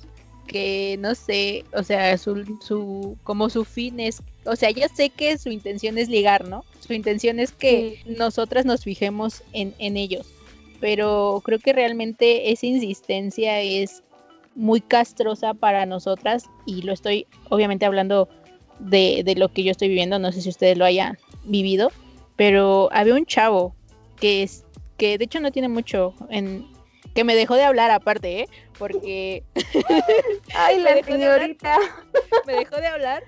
[0.47, 5.09] que no sé, o sea, su, su, como su fin es, o sea, ya sé
[5.09, 6.65] que su intención es ligar, ¿no?
[6.79, 10.27] Su intención es que nosotras nos fijemos en, en ellos,
[10.79, 14.03] pero creo que realmente esa insistencia es
[14.55, 18.29] muy castrosa para nosotras y lo estoy obviamente hablando
[18.79, 21.91] de, de, lo que yo estoy viviendo, no sé si ustedes lo hayan vivido,
[22.35, 23.75] pero había un chavo
[24.19, 24.65] que es
[24.97, 26.67] que de hecho no tiene mucho en,
[27.15, 28.49] que me dejó de hablar aparte, ¿eh?
[28.77, 29.43] Porque...
[30.55, 31.39] Ay, Me la dejó de hablar.
[31.39, 31.77] señorita.
[32.47, 33.23] me dejó de hablar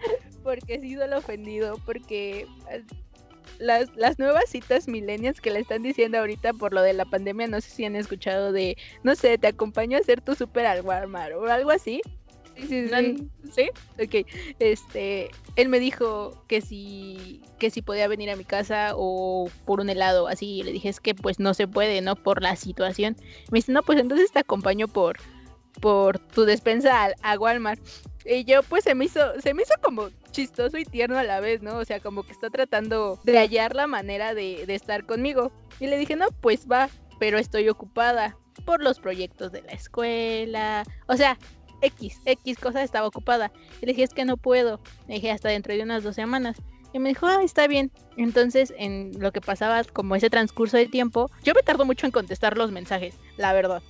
[0.46, 2.84] porque sí lo ofendido, porque eh,
[3.60, 7.48] las, las nuevas citas millennials que le están diciendo ahorita por lo de la pandemia,
[7.48, 10.82] no sé si han escuchado de, no sé, te acompaño a hacer tu súper al
[10.84, 12.00] Walmart o algo así.
[12.56, 13.18] Sí, sí, ¿No han-
[13.52, 13.70] sí.
[13.98, 14.04] ¿Sí?
[14.24, 14.28] Ok.
[14.60, 19.82] Este, él me dijo que si, que si podía venir a mi casa o por
[19.82, 20.60] un helado, así.
[20.60, 22.16] Y le dije, es que pues no se puede, ¿no?
[22.16, 23.18] Por la situación.
[23.52, 25.18] Me dice, no, pues entonces te acompaño por,
[25.82, 27.82] por tu despensa al- a, Walmart.
[28.26, 31.40] Y yo pues se me hizo, se me hizo como chistoso y tierno a la
[31.40, 31.78] vez, ¿no?
[31.78, 35.52] O sea, como que está tratando de hallar la manera de, de estar conmigo.
[35.80, 40.84] Y le dije, no, pues va, pero estoy ocupada por los proyectos de la escuela.
[41.08, 41.38] O sea,
[41.82, 43.52] X, X cosa estaba ocupada.
[43.82, 44.80] Y le dije, es que no puedo.
[45.08, 46.58] Le dije, hasta dentro de unas dos semanas.
[46.94, 47.92] Y me dijo, ah, está bien.
[48.16, 52.12] Entonces, en lo que pasaba como ese transcurso de tiempo, yo me tardo mucho en
[52.12, 53.84] contestar los mensajes, la verdad.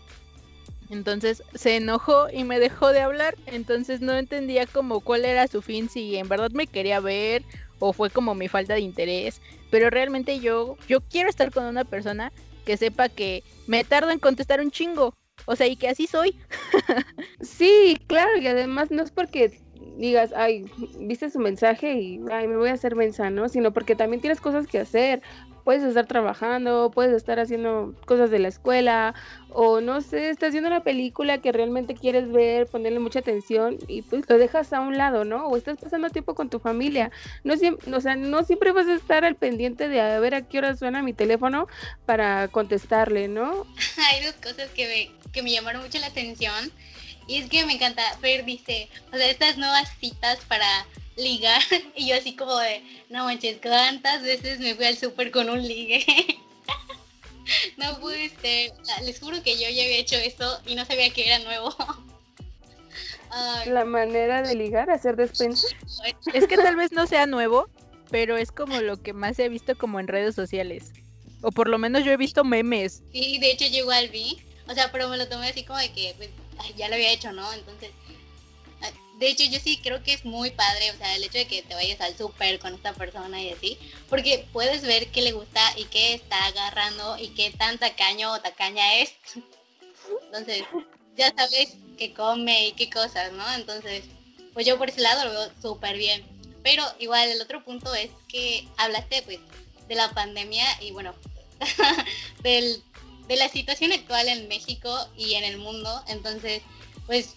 [0.89, 3.35] Entonces se enojó y me dejó de hablar.
[3.45, 7.43] Entonces no entendía como cuál era su fin, si en verdad me quería ver
[7.79, 9.41] o fue como mi falta de interés.
[9.71, 12.31] Pero realmente yo, yo quiero estar con una persona
[12.65, 15.13] que sepa que me tardo en contestar un chingo.
[15.45, 16.35] O sea, y que así soy.
[17.41, 19.59] Sí, claro, y además no es porque
[19.97, 20.65] digas, ay,
[20.99, 23.49] viste su mensaje y ay, me voy a hacer mensa, ¿no?
[23.49, 25.21] Sino porque también tienes cosas que hacer.
[25.65, 29.13] Puedes estar trabajando, puedes estar haciendo cosas de la escuela,
[29.49, 34.03] o no sé, estás viendo una película que realmente quieres ver, ponerle mucha atención y
[34.03, 35.47] pues lo dejas a un lado, ¿no?
[35.47, 37.11] O estás pasando tiempo con tu familia.
[37.43, 40.43] No siempre, o sea, no siempre vas a estar al pendiente de a ver a
[40.43, 41.67] qué hora suena mi teléfono
[42.05, 43.65] para contestarle, ¿no?
[44.11, 46.71] Hay dos cosas que me, que me llamaron mucho la atención.
[47.27, 51.61] Y es que me encanta, Fer dice, o sea, estas nuevas citas para ligar.
[51.95, 55.65] Y yo así como de, no manches, ¿cuántas veces me fui al súper con un
[55.65, 56.05] ligue?
[57.77, 58.73] no pude ser.
[59.03, 61.73] Les juro que yo ya había hecho eso y no sabía que era nuevo.
[63.31, 65.67] Ay, La manera de ligar, hacer despensa.
[66.33, 67.67] Es que tal vez no sea nuevo,
[68.09, 70.91] pero es como lo que más he visto como en redes sociales.
[71.41, 73.03] O por lo menos yo he visto memes.
[73.11, 75.91] Sí, de hecho yo igual vi, o sea, pero me lo tomé así como de
[75.91, 77.51] que pues, ay, ya lo había hecho, ¿no?
[77.53, 77.91] Entonces,
[79.19, 81.61] de hecho yo sí creo que es muy padre, o sea, el hecho de que
[81.61, 83.77] te vayas al súper con esta persona y así,
[84.09, 88.41] porque puedes ver qué le gusta y qué está agarrando y qué tan tacaño o
[88.41, 89.13] tacaña es.
[90.25, 90.63] Entonces,
[91.15, 93.53] ya sabes qué come y qué cosas, ¿no?
[93.53, 94.03] Entonces,
[94.53, 96.25] pues yo por ese lado lo veo súper bien.
[96.63, 99.39] Pero igual el otro punto es que hablaste pues
[99.87, 101.13] de la pandemia y bueno,
[102.43, 102.83] del,
[103.27, 106.03] de la situación actual en México y en el mundo.
[106.07, 106.63] Entonces,
[107.05, 107.35] pues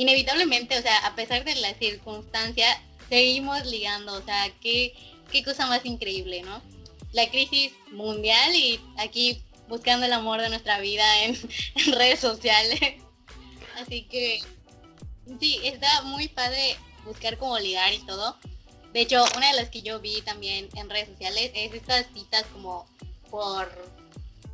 [0.00, 2.66] inevitablemente, o sea, a pesar de la circunstancia,
[3.10, 4.14] seguimos ligando.
[4.14, 4.94] O sea, qué,
[5.30, 6.62] qué cosa más increíble, ¿no?
[7.12, 11.36] La crisis mundial y aquí buscando el amor de nuestra vida en,
[11.92, 12.80] redes sociales.
[13.78, 14.40] Así que
[15.38, 18.38] sí, está muy padre buscar cómo ligar y todo.
[18.94, 22.46] De hecho, una de las que yo vi también en redes sociales es estas citas
[22.54, 22.86] como
[23.30, 23.70] por,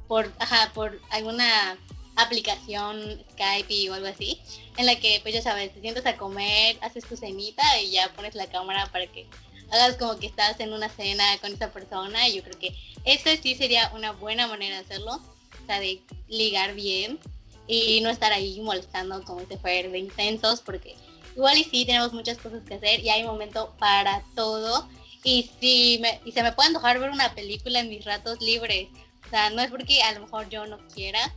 [0.09, 1.79] por, ajá, por alguna
[2.17, 4.41] aplicación Skype o algo así,
[4.77, 8.13] en la que pues ya sabes, te sientas a comer, haces tu cenita y ya
[8.15, 9.27] pones la cámara para que
[9.71, 12.75] hagas como que estás en una cena con esa persona y yo creo que
[13.05, 17.19] eso sí sería una buena manera de hacerlo, o sea, de ligar bien
[17.67, 20.95] y no estar ahí molestando como este fue de intensos porque
[21.35, 24.89] igual y sí tenemos muchas cosas que hacer y hay momento para todo.
[25.25, 28.89] Y si me, y se me puede antojar ver una película en mis ratos libres
[29.27, 31.33] o sea no es porque a lo mejor yo no quiera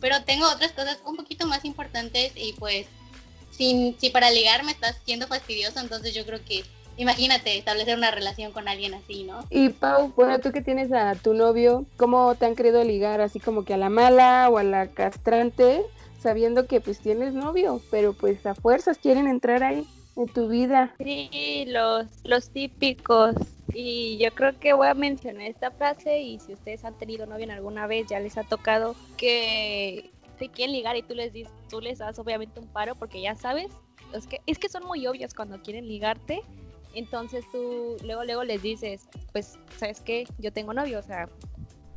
[0.00, 2.86] pero tengo otras cosas un poquito más importantes y pues
[3.50, 6.64] si, si para ligar me estás siendo fastidioso entonces yo creo que
[6.96, 11.14] imagínate establecer una relación con alguien así no Y Pau, bueno, tú que tienes a
[11.14, 13.20] tu novio, ¿cómo te han querido ligar?
[13.20, 15.82] Así como que a la mala o a la castrante,
[16.20, 20.94] sabiendo que pues tienes novio, pero pues a fuerzas quieren entrar ahí en tu vida.
[20.98, 23.34] Sí, los, los típicos.
[23.74, 27.44] Y yo creo que voy a mencionar esta frase y si ustedes han tenido novio
[27.44, 31.52] en alguna vez, ya les ha tocado que se quieren ligar y tú les dices,
[31.68, 33.72] tú les das obviamente un paro porque ya sabes,
[34.12, 36.42] es que, es que son muy obvios cuando quieren ligarte.
[36.94, 40.24] Entonces tú luego luego les dices, pues, ¿sabes qué?
[40.38, 41.28] Yo tengo novio, o sea,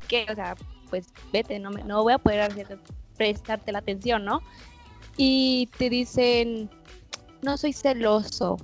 [0.07, 0.25] ¿qué?
[0.31, 0.55] O sea,
[0.89, 2.79] pues vete, no me, no voy a poder hacer,
[3.15, 4.41] prestarte la atención, ¿no?
[5.15, 6.71] Y te dicen,
[7.43, 8.57] no soy celoso.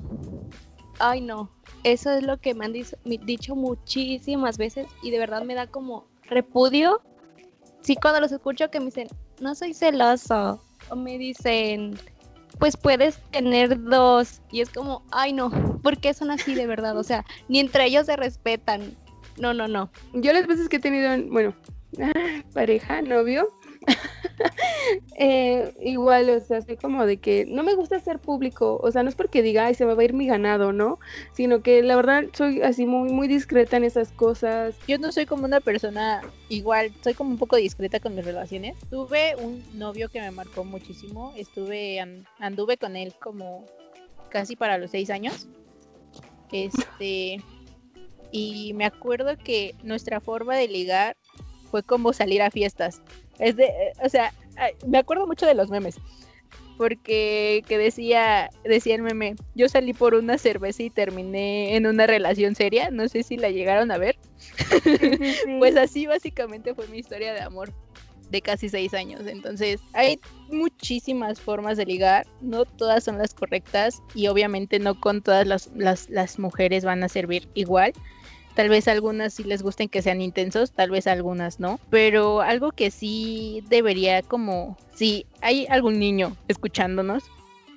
[0.99, 1.52] Ay, no.
[1.84, 6.06] Eso es lo que me han dicho, muchísimas veces y de verdad me da como
[6.24, 7.02] repudio.
[7.82, 9.08] Sí, cuando los escucho que me dicen,
[9.41, 10.63] no soy celoso.
[10.89, 11.98] O me dicen,
[12.60, 14.41] pues puedes tener dos.
[14.52, 15.50] Y es como, ay, no.
[15.82, 16.98] ¿Por qué son así de verdad?
[16.98, 18.96] O sea, ni entre ellos se respetan.
[19.38, 19.91] No, no, no.
[20.13, 21.54] Yo las veces que he tenido, bueno,
[22.54, 23.48] pareja, novio,
[25.15, 29.03] Eh, igual, o sea, así como de que no me gusta ser público, o sea,
[29.03, 30.99] no es porque diga, ay, se me va a ir mi ganado, ¿no?
[31.34, 34.75] Sino que la verdad soy así muy, muy discreta en esas cosas.
[34.88, 38.75] Yo no soy como una persona igual, soy como un poco discreta con mis relaciones.
[38.89, 41.99] Tuve un novio que me marcó muchísimo, estuve,
[42.39, 43.65] anduve con él como
[44.29, 45.47] casi para los seis años.
[46.51, 47.38] Este,
[48.32, 51.15] y me acuerdo que nuestra forma de ligar
[51.69, 53.01] fue como salir a fiestas.
[53.39, 53.72] Es de,
[54.04, 54.34] o sea,
[54.88, 55.96] me acuerdo mucho de los memes.
[56.78, 62.08] Porque que decía, decía el meme, yo salí por una cerveza y terminé en una
[62.08, 62.89] relación seria.
[62.89, 64.17] No sé si la llegaron a ver.
[65.60, 67.72] pues así básicamente fue mi historia de amor
[68.34, 69.22] de casi seis años.
[69.28, 70.19] Entonces, hay
[70.50, 75.69] muchísimas formas de ligar, no todas son las correctas y obviamente no con todas las,
[75.76, 77.93] las, las mujeres van a servir igual.
[78.56, 81.80] Tal vez algunas sí les gusten que sean intensos, tal vez algunas no.
[81.89, 87.24] Pero algo que sí debería como, si hay algún niño escuchándonos,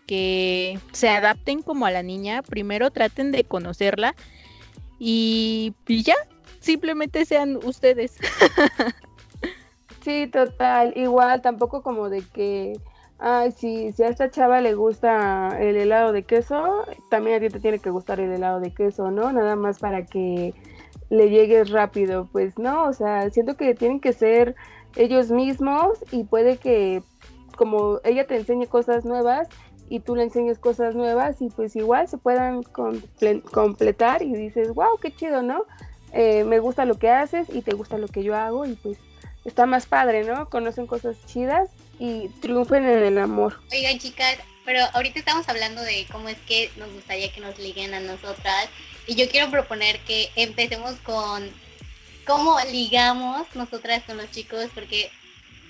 [0.06, 4.14] que se adapten como a la niña, primero traten de conocerla
[4.98, 6.14] y, y ya,
[6.60, 8.16] simplemente sean ustedes.
[10.04, 12.78] sí, total, igual tampoco como de que
[13.18, 17.48] ay, si, si a esta chava le gusta el helado de queso, también a ti
[17.48, 19.32] te tiene que gustar el helado de queso, ¿no?
[19.32, 20.54] Nada más para que
[21.10, 22.28] le llegues rápido.
[22.30, 24.54] Pues no, o sea, siento que tienen que ser
[24.96, 27.02] ellos mismos y puede que
[27.56, 29.48] como ella te enseñe cosas nuevas
[29.88, 34.98] y tú le enseñes cosas nuevas y pues igual se puedan completar y dices, wow,
[35.00, 35.64] qué chido, ¿no?
[36.12, 38.98] Eh, me gusta lo que haces y te gusta lo que yo hago y pues
[39.44, 40.48] está más padre, ¿no?
[40.48, 43.60] Conocen cosas chidas y triunfen en el amor.
[43.72, 47.94] Oigan, chicas, pero ahorita estamos hablando de cómo es que nos gustaría que nos liguen
[47.94, 48.68] a nosotras.
[49.06, 51.48] Y yo quiero proponer que empecemos con
[52.26, 55.10] cómo ligamos nosotras con los chicos, porque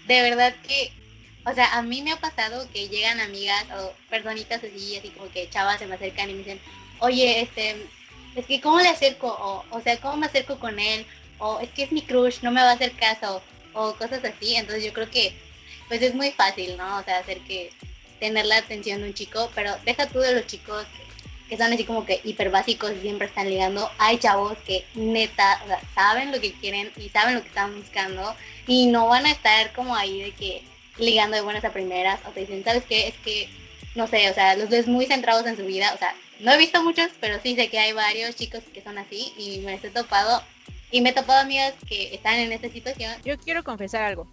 [0.06, 0.92] de verdad que,
[1.44, 5.30] o sea, a mí me ha pasado que llegan amigas o personitas así, así como
[5.30, 6.60] que chavas se me acercan y me dicen,
[7.00, 7.86] oye, este,
[8.34, 11.06] es que cómo le acerco, o, o sea, cómo me acerco con él,
[11.38, 13.42] o es que es mi crush, no me va a hacer caso,
[13.74, 14.56] o cosas así.
[14.56, 15.36] Entonces yo creo que
[15.88, 16.98] pues es muy fácil, ¿no?
[16.98, 17.70] O sea, hacer que
[18.18, 20.86] tener la atención de un chico, pero deja tú de los chicos
[21.48, 23.90] que, son así como que hiper básicos y siempre están ligando.
[23.98, 25.62] Hay chavos que neta
[25.94, 28.34] saben lo que quieren y saben lo que están buscando
[28.66, 30.62] y no van a estar como ahí de que
[30.98, 33.08] ligando de buenas a primeras o te dicen, ¿sabes qué?
[33.08, 33.48] Es que,
[33.94, 36.58] no sé, o sea, los ves muy centrados en su vida, o sea, no he
[36.58, 39.90] visto muchos, pero sí sé que hay varios chicos que son así y me he
[39.90, 40.42] topado
[40.90, 43.12] y me he topado amigas que están en esta situación.
[43.24, 44.26] Yo quiero confesar algo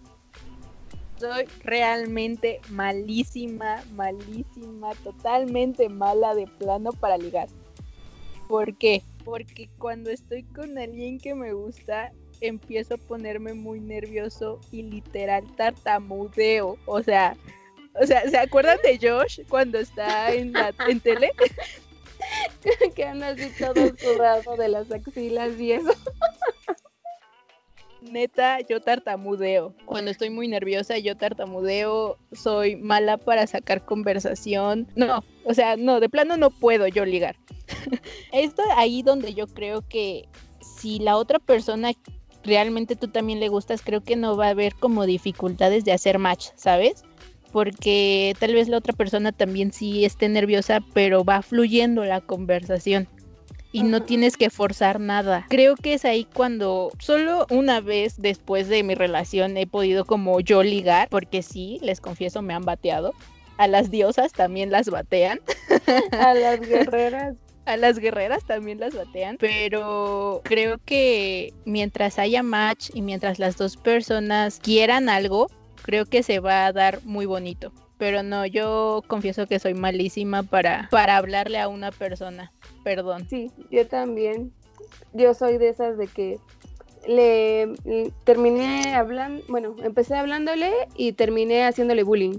[1.24, 7.48] soy realmente malísima, malísima, totalmente mala de plano para ligar.
[8.46, 9.02] ¿Por qué?
[9.24, 15.44] Porque cuando estoy con alguien que me gusta, empiezo a ponerme muy nervioso y literal
[15.56, 16.76] tartamudeo.
[16.84, 17.34] O sea,
[17.98, 21.30] o sea, ¿se acuerdan de Josh cuando está en la en tele?
[22.94, 25.90] que han así todo sudado de las axilas y eso
[28.10, 29.74] neta, yo tartamudeo.
[29.86, 32.18] Cuando estoy muy nerviosa, yo tartamudeo.
[32.32, 34.86] Soy mala para sacar conversación.
[34.96, 37.36] No, o sea, no, de plano no puedo yo ligar.
[38.32, 40.28] Esto ahí donde yo creo que
[40.60, 41.92] si la otra persona
[42.44, 46.18] realmente tú también le gustas, creo que no va a haber como dificultades de hacer
[46.18, 47.04] match, ¿sabes?
[47.52, 53.08] Porque tal vez la otra persona también sí esté nerviosa, pero va fluyendo la conversación
[53.74, 55.46] y no tienes que forzar nada.
[55.50, 60.38] Creo que es ahí cuando solo una vez después de mi relación he podido como
[60.38, 63.14] yo ligar, porque sí, les confieso, me han bateado.
[63.58, 65.40] A las diosas también las batean.
[66.12, 67.34] A las guerreras.
[67.66, 73.56] A las guerreras también las batean, pero creo que mientras haya match y mientras las
[73.56, 75.46] dos personas quieran algo,
[75.80, 77.72] creo que se va a dar muy bonito.
[77.98, 82.52] Pero no, yo confieso que soy malísima para, para hablarle a una persona
[82.84, 83.26] perdón.
[83.28, 84.52] Sí, yo también.
[85.12, 86.38] Yo soy de esas de que
[87.08, 87.72] le,
[88.24, 92.38] terminé hablando, bueno, empecé hablándole y terminé haciéndole bullying,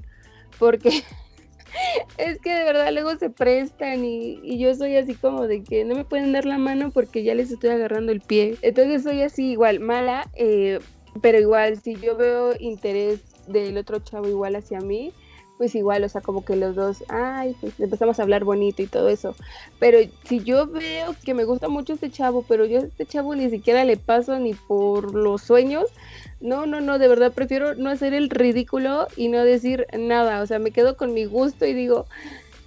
[0.59, 0.89] porque
[2.17, 5.83] es que de verdad luego se prestan y, y, yo soy así como de que
[5.83, 8.57] no me pueden dar la mano porque ya les estoy agarrando el pie.
[8.61, 10.79] Entonces soy así igual, mala, eh,
[11.21, 15.13] pero igual si yo veo interés del otro chavo igual hacia mí,
[15.57, 18.87] pues igual, o sea, como que los dos, ay, pues empezamos a hablar bonito y
[18.87, 19.35] todo eso.
[19.79, 23.35] Pero si yo veo que me gusta mucho este chavo, pero yo a este chavo
[23.35, 25.85] ni siquiera le paso ni por los sueños,
[26.41, 30.45] no, no, no, de verdad prefiero no hacer el ridículo y no decir nada, o
[30.45, 32.05] sea, me quedo con mi gusto y digo,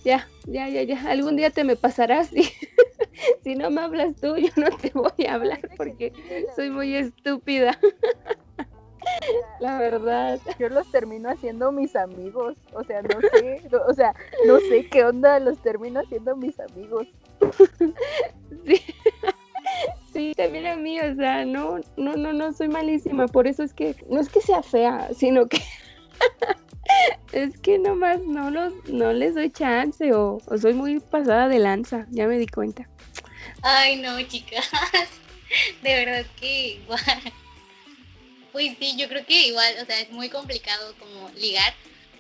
[0.05, 2.45] ya, ya, ya, ya, algún día te me pasarás y
[3.43, 6.13] si no me hablas tú, yo no te voy a hablar porque
[6.57, 7.79] soy muy estúpida.
[9.61, 10.39] La verdad.
[10.59, 12.57] Yo los termino haciendo mis amigos.
[12.73, 13.63] O sea, no sé.
[13.71, 14.15] no- o sea,
[14.47, 15.39] no sé qué onda.
[15.41, 17.07] Los termino haciendo mis amigos.
[18.67, 18.83] Sí.
[20.13, 23.73] Sí, también a mí, o sea, no, no, no, no soy malísima, por eso es
[23.75, 25.61] que, no es que sea fea, sino que
[27.33, 31.59] es que nomás no los, no les doy chance o, o soy muy pasada de
[31.61, 32.89] lanza, ya me di cuenta.
[33.63, 34.69] Ay, no, chicas.
[35.83, 36.99] De verdad que igual.
[38.59, 41.73] Pues sí, yo creo que igual, o sea, es muy complicado como ligar.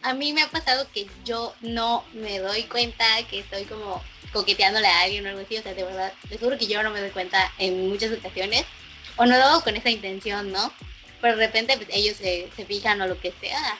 [0.02, 4.00] A mí me ha pasado que yo no me doy cuenta que estoy como
[4.32, 5.56] coqueteándole a alguien o algo así.
[5.56, 8.64] O sea, de verdad, les juro que yo no me doy cuenta en muchas ocasiones.
[9.16, 10.72] O no lo hago con esa intención, ¿no?
[11.20, 13.76] Pero de repente pues, ellos se, se fijan o lo que sea.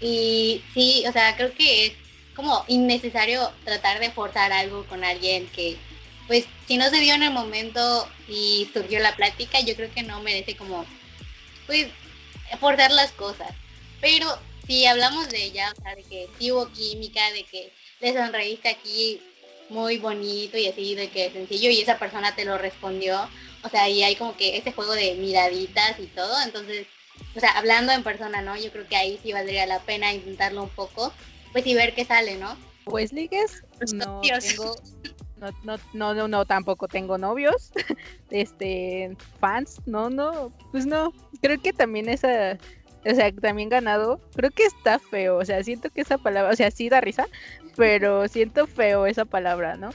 [0.00, 1.92] Y sí, o sea, creo que es
[2.34, 5.76] como innecesario tratar de forzar algo con alguien que
[6.26, 10.02] pues si no se dio en el momento y surgió la plática, yo creo que
[10.02, 10.86] no merece como,
[11.72, 11.86] pues,
[12.60, 13.50] forzar las cosas.
[14.00, 14.26] Pero
[14.66, 18.68] si hablamos de ella, o sea, de que sí hubo química, de que le sonreíste
[18.68, 19.20] aquí
[19.70, 23.26] muy bonito y así, de que sencillo, y esa persona te lo respondió,
[23.62, 26.86] o sea, y hay como que este juego de miraditas y todo, entonces,
[27.34, 28.54] o sea, hablando en persona, ¿no?
[28.56, 31.12] Yo creo que ahí sí valdría la pena intentarlo un poco,
[31.52, 32.54] pues y ver qué sale, ¿no?
[32.84, 33.62] Pues ligues.
[33.80, 34.76] Los No tengo.
[35.64, 37.72] No, no, no, no, tampoco tengo novios.
[38.30, 41.12] Este, fans, no, no, pues no.
[41.42, 42.56] Creo que también esa,
[43.04, 44.20] o sea, también ganado.
[44.34, 47.26] Creo que está feo, o sea, siento que esa palabra, o sea, sí da risa,
[47.76, 49.90] pero siento feo esa palabra, ¿no?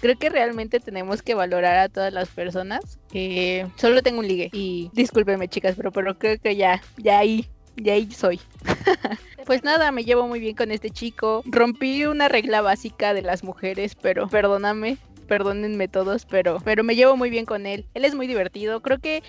[0.00, 3.00] Creo que realmente tenemos que valorar a todas las personas.
[3.12, 7.48] Eh, solo tengo un ligue y discúlpeme chicas, pero, pero creo que ya, ya ahí,
[7.76, 8.40] ya ahí soy.
[9.46, 11.44] Pues nada, me llevo muy bien con este chico.
[11.46, 17.16] Rompí una regla básica de las mujeres, pero perdóname, perdónenme todos, pero, pero me llevo
[17.16, 17.86] muy bien con él.
[17.94, 18.82] Él es muy divertido.
[18.82, 19.22] Creo que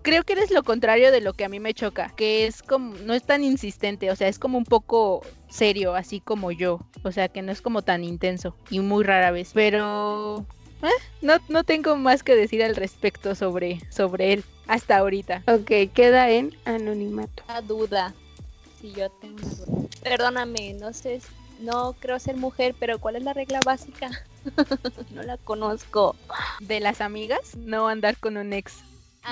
[0.00, 2.94] creo que eres lo contrario de lo que a mí me choca, que es como
[3.04, 7.12] no es tan insistente, o sea, es como un poco serio, así como yo, o
[7.12, 10.46] sea, que no es como tan intenso y muy rara vez, pero
[10.82, 10.88] eh,
[11.20, 15.44] no, no tengo más que decir al respecto sobre, sobre él hasta ahorita.
[15.46, 17.44] Ok, queda en anonimato.
[17.68, 18.12] Duda.
[18.82, 19.88] Si yo tengo una duda.
[20.02, 21.20] Perdóname, no sé,
[21.60, 24.10] no creo ser mujer, pero ¿cuál es la regla básica?
[25.14, 26.16] no la conozco.
[26.58, 28.82] De las amigas, no andar con un ex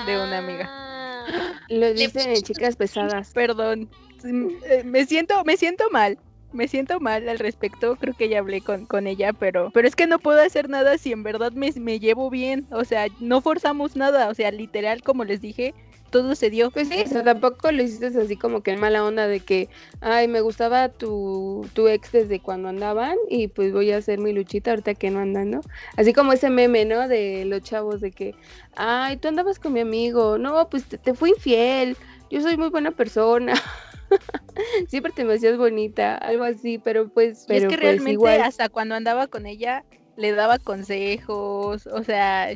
[0.05, 0.67] de una amiga.
[0.69, 3.31] Ah, Lo dicen en chicas pesadas.
[3.33, 3.89] Perdón,
[4.23, 6.17] eh, me siento, me siento mal.
[6.53, 9.95] Me siento mal al respecto, creo que ya hablé con, con ella, pero, pero es
[9.95, 13.39] que no puedo hacer nada si en verdad me, me llevo bien, o sea, no
[13.39, 15.73] forzamos nada, o sea, literal, como les dije,
[16.11, 16.69] todo se dio.
[16.69, 19.69] Pues sí, o sea, tampoco lo hiciste así como que en mala onda de que,
[20.01, 24.33] ay, me gustaba tu, tu ex desde cuando andaban y pues voy a hacer mi
[24.33, 25.61] luchita ahorita que no andan, ¿no?
[25.95, 27.07] Así como ese meme, ¿no?
[27.07, 28.35] De los chavos de que,
[28.75, 31.97] ay, tú andabas con mi amigo, no, pues te, te fui infiel,
[32.29, 33.53] yo soy muy buena persona.
[34.87, 38.41] Siempre te me hacías bonita, algo así, pero pues, Y es que pues realmente igual.
[38.41, 39.83] hasta cuando andaba con ella
[40.17, 42.49] le daba consejos, o sea,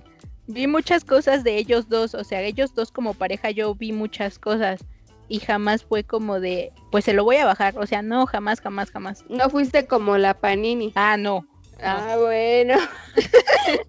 [0.48, 4.40] vi muchas cosas de ellos dos, o sea, ellos dos como pareja yo vi muchas
[4.40, 4.82] cosas
[5.28, 8.62] y jamás fue como de, pues se lo voy a bajar, o sea, no, jamás,
[8.62, 9.24] jamás, jamás.
[9.30, 10.92] No fuiste como la Panini.
[10.96, 11.46] Ah, no.
[11.82, 12.76] Ah, bueno.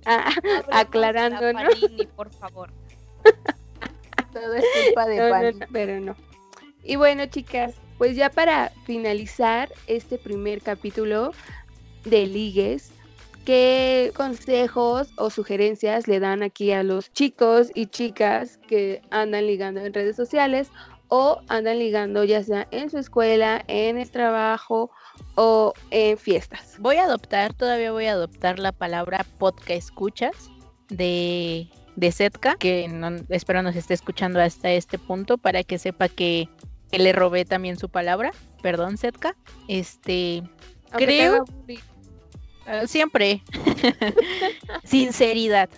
[0.06, 1.68] Ah, hablemos de aclarando, la ¿no?
[1.68, 2.70] Panini, por favor.
[4.32, 5.58] Todo es culpa de No, no, Pani.
[5.58, 6.16] no, pero no.
[6.84, 11.32] Y bueno, chicas, pues ya para finalizar este primer capítulo
[12.04, 12.92] de ligues,
[13.46, 19.80] ¿qué consejos o sugerencias le dan aquí a los chicos y chicas que andan ligando
[19.80, 20.68] en redes sociales
[21.08, 24.90] o andan ligando ya sea en su escuela, en el trabajo
[25.36, 26.76] o en fiestas?
[26.80, 30.50] Voy a adoptar, todavía voy a adoptar la palabra podcast escuchas
[30.88, 36.08] de, de Setka, que no- espero nos esté escuchando hasta este punto para que sepa
[36.08, 36.48] que,
[36.90, 38.32] que le robé también su palabra.
[38.60, 39.36] Perdón, Setka.
[39.68, 40.42] Este,
[40.90, 41.44] Aunque Creo-
[42.66, 43.42] ah, siempre.
[44.84, 45.68] Sinceridad.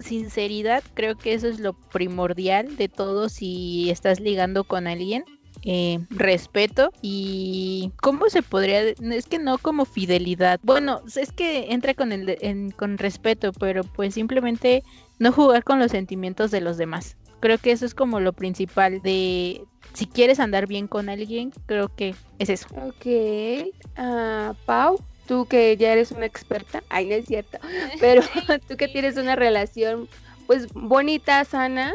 [0.00, 5.24] Sinceridad, creo que eso es lo primordial de todo si estás ligando con alguien.
[5.64, 11.94] Eh, respeto y cómo se podría es que no como fidelidad bueno es que entra
[11.94, 14.84] con el en- con respeto pero pues simplemente
[15.18, 19.00] no jugar con los sentimientos de los demás creo que eso es como lo principal
[19.00, 23.72] de si quieres andar bien con alguien creo que es eso Ok.
[23.96, 26.82] Ah, Pau, tú que ya eres una experta.
[26.88, 27.58] Ay, no es cierto.
[28.00, 28.22] Pero
[28.68, 30.08] tú que tienes una relación
[30.46, 31.94] pues bonita, sana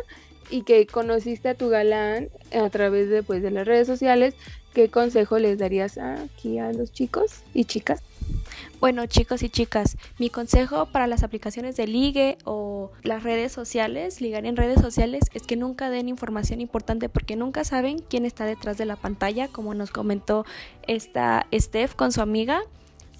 [0.49, 4.35] y que conociste a tu galán a través de pues de las redes sociales,
[4.73, 8.03] ¿qué consejo les darías aquí a los chicos y chicas?
[8.79, 14.21] Bueno, chicos y chicas, mi consejo para las aplicaciones de ligue o las redes sociales,
[14.21, 18.45] ligar en redes sociales, es que nunca den información importante porque nunca saben quién está
[18.45, 20.45] detrás de la pantalla, como nos comentó
[20.87, 22.61] esta Steph con su amiga.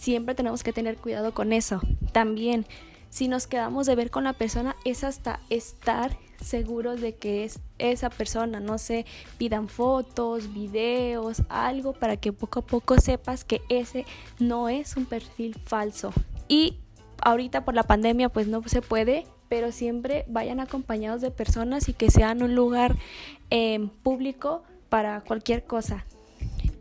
[0.02, 1.80] Siempre tenemos que tener cuidado con eso.
[2.12, 2.66] También,
[3.12, 7.60] si nos quedamos de ver con la persona, es hasta estar seguros de que es
[7.78, 9.06] esa persona, no sé,
[9.38, 14.08] pidan fotos, videos, algo para que poco a poco sepas que ese
[14.40, 16.12] no es un perfil falso.
[16.48, 16.80] Y
[17.22, 21.94] ahorita por la pandemia pues no se puede, pero siempre vayan acompañados de personas y
[21.94, 22.96] que sean un lugar
[23.52, 26.08] eh, público para cualquier cosa.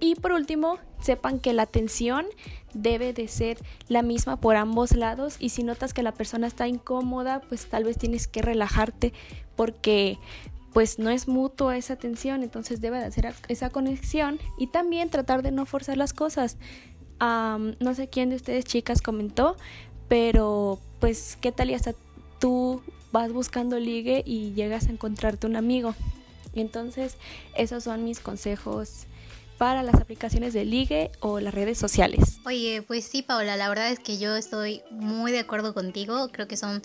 [0.01, 2.27] Y por último, sepan que la atención
[2.75, 6.69] debe de ser la misma por ambos lados y si notas que la persona está
[6.69, 9.13] incómoda, pues tal vez tienes que relajarte
[9.57, 10.19] porque
[10.73, 15.43] pues no es mutua esa atención, entonces debe de hacer esa conexión y también tratar
[15.43, 16.59] de no forzar las cosas.
[17.21, 19.57] no sé quién de ustedes chicas comentó,
[20.09, 21.95] pero pues qué tal y hasta
[22.39, 22.83] tú
[23.13, 25.95] vas buscando ligue y llegas a encontrarte un amigo.
[26.55, 27.17] Entonces
[27.57, 29.07] esos son mis consejos
[29.61, 32.39] para las aplicaciones de ligue o las redes sociales.
[32.47, 36.31] Oye, pues sí, Paola, la verdad es que yo estoy muy de acuerdo contigo.
[36.33, 36.81] Creo que son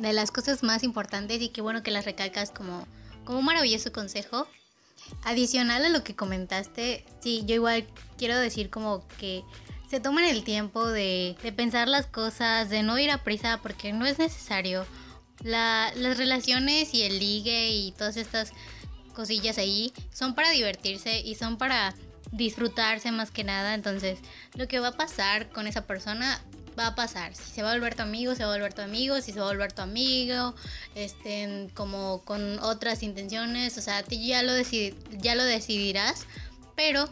[0.00, 2.84] de las cosas más importantes y qué bueno que las recalcas como,
[3.24, 4.48] como un maravilloso consejo.
[5.22, 7.86] Adicional a lo que comentaste, sí, yo igual
[8.18, 9.44] quiero decir como que
[9.88, 13.92] se tomen el tiempo de, de pensar las cosas, de no ir a prisa porque
[13.92, 14.84] no es necesario.
[15.44, 18.52] La, las relaciones y el ligue y todas estas
[19.14, 21.94] cosillas ahí son para divertirse y son para
[22.32, 23.74] disfrutarse más que nada.
[23.74, 24.18] Entonces,
[24.54, 26.40] lo que va a pasar con esa persona
[26.78, 27.34] va a pasar.
[27.34, 29.20] Si se va a volver tu amigo, se va a volver tu amigo.
[29.20, 30.54] Si se va a volver tu amigo,
[30.94, 33.78] estén como con otras intenciones.
[33.78, 34.52] O sea, ya lo,
[35.18, 36.26] ya lo decidirás.
[36.74, 37.08] Pero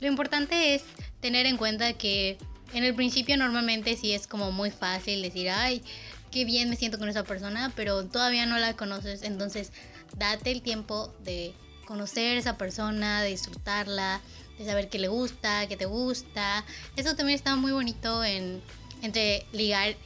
[0.00, 0.84] lo importante es
[1.20, 2.38] tener en cuenta que
[2.72, 5.82] en el principio normalmente sí es como muy fácil decir, ay,
[6.30, 9.22] qué bien me siento con esa persona, pero todavía no la conoces.
[9.22, 9.72] Entonces,
[10.16, 11.54] date el tiempo de
[11.86, 14.20] conocer a esa persona, de disfrutarla,
[14.60, 16.64] de saber qué le gusta, qué te gusta.
[16.94, 18.60] Eso también está muy bonito en,
[19.00, 19.96] entre ligar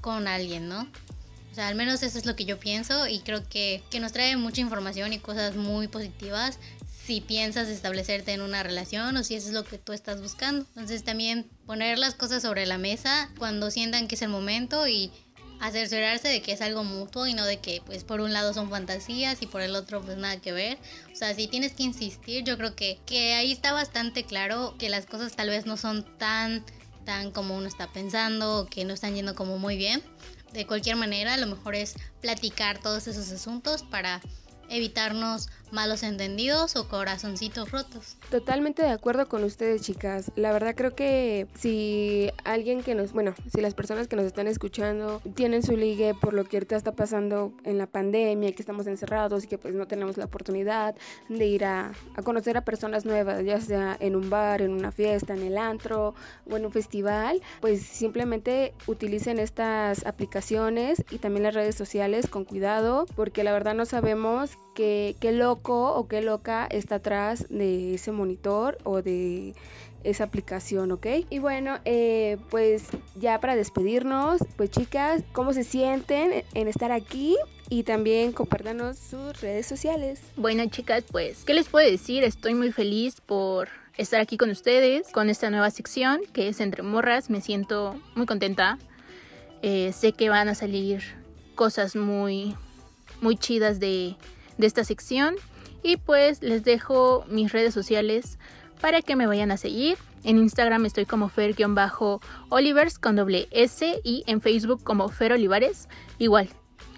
[0.00, 0.82] con alguien, ¿no?
[1.50, 4.12] O sea, al menos eso es lo que yo pienso y creo que, que nos
[4.12, 6.58] trae mucha información y cosas muy positivas
[7.04, 10.64] si piensas establecerte en una relación o si eso es lo que tú estás buscando.
[10.68, 15.10] Entonces también poner las cosas sobre la mesa cuando sientan que es el momento y
[15.60, 18.70] asegurarse de que es algo mutuo y no de que pues por un lado son
[18.70, 20.78] fantasías y por el otro pues nada que ver.
[21.12, 24.88] O sea, si tienes que insistir, yo creo que, que ahí está bastante claro que
[24.88, 26.64] las cosas tal vez no son tan,
[27.04, 30.02] tan como uno está pensando o que no están yendo como muy bien.
[30.52, 34.20] De cualquier manera, lo mejor es platicar todos esos asuntos para
[34.68, 38.16] evitarnos malos entendidos o corazoncitos rotos.
[38.30, 40.32] Totalmente de acuerdo con ustedes, chicas.
[40.36, 44.46] La verdad creo que si alguien que nos, bueno, si las personas que nos están
[44.46, 48.86] escuchando tienen su ligue por lo que ahorita está pasando en la pandemia, que estamos
[48.86, 50.94] encerrados y que pues no tenemos la oportunidad
[51.28, 54.92] de ir a, a conocer a personas nuevas, ya sea en un bar, en una
[54.92, 56.14] fiesta, en el antro
[56.50, 62.44] o en un festival, pues simplemente utilicen estas aplicaciones y también las redes sociales con
[62.44, 67.94] cuidado, porque la verdad no sabemos qué, qué loco o qué loca está atrás de
[67.94, 69.54] ese monitor o de
[70.04, 71.06] esa aplicación, ¿ok?
[71.30, 72.84] Y bueno, eh, pues
[73.16, 77.36] ya para despedirnos, pues chicas, ¿cómo se sienten en estar aquí?
[77.70, 80.20] Y también compártanos sus redes sociales.
[80.36, 82.22] Bueno, chicas, pues, ¿qué les puedo decir?
[82.22, 86.82] Estoy muy feliz por estar aquí con ustedes, con esta nueva sección que es Entre
[86.82, 87.30] Morras.
[87.30, 88.78] Me siento muy contenta.
[89.62, 91.02] Eh, sé que van a salir
[91.54, 92.54] cosas muy,
[93.22, 94.16] muy chidas de,
[94.58, 95.36] de esta sección.
[95.82, 98.38] Y pues les dejo mis redes sociales
[98.80, 99.98] para que me vayan a seguir.
[100.24, 105.88] En Instagram estoy como fer-olivers con doble S y en Facebook como Fer Olivares,
[106.18, 106.48] igual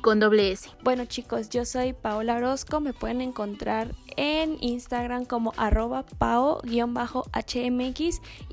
[0.01, 0.71] con doble S.
[0.85, 6.61] Bueno chicos, yo soy Paola Orozco, me pueden encontrar en Instagram como arroba pao-hmx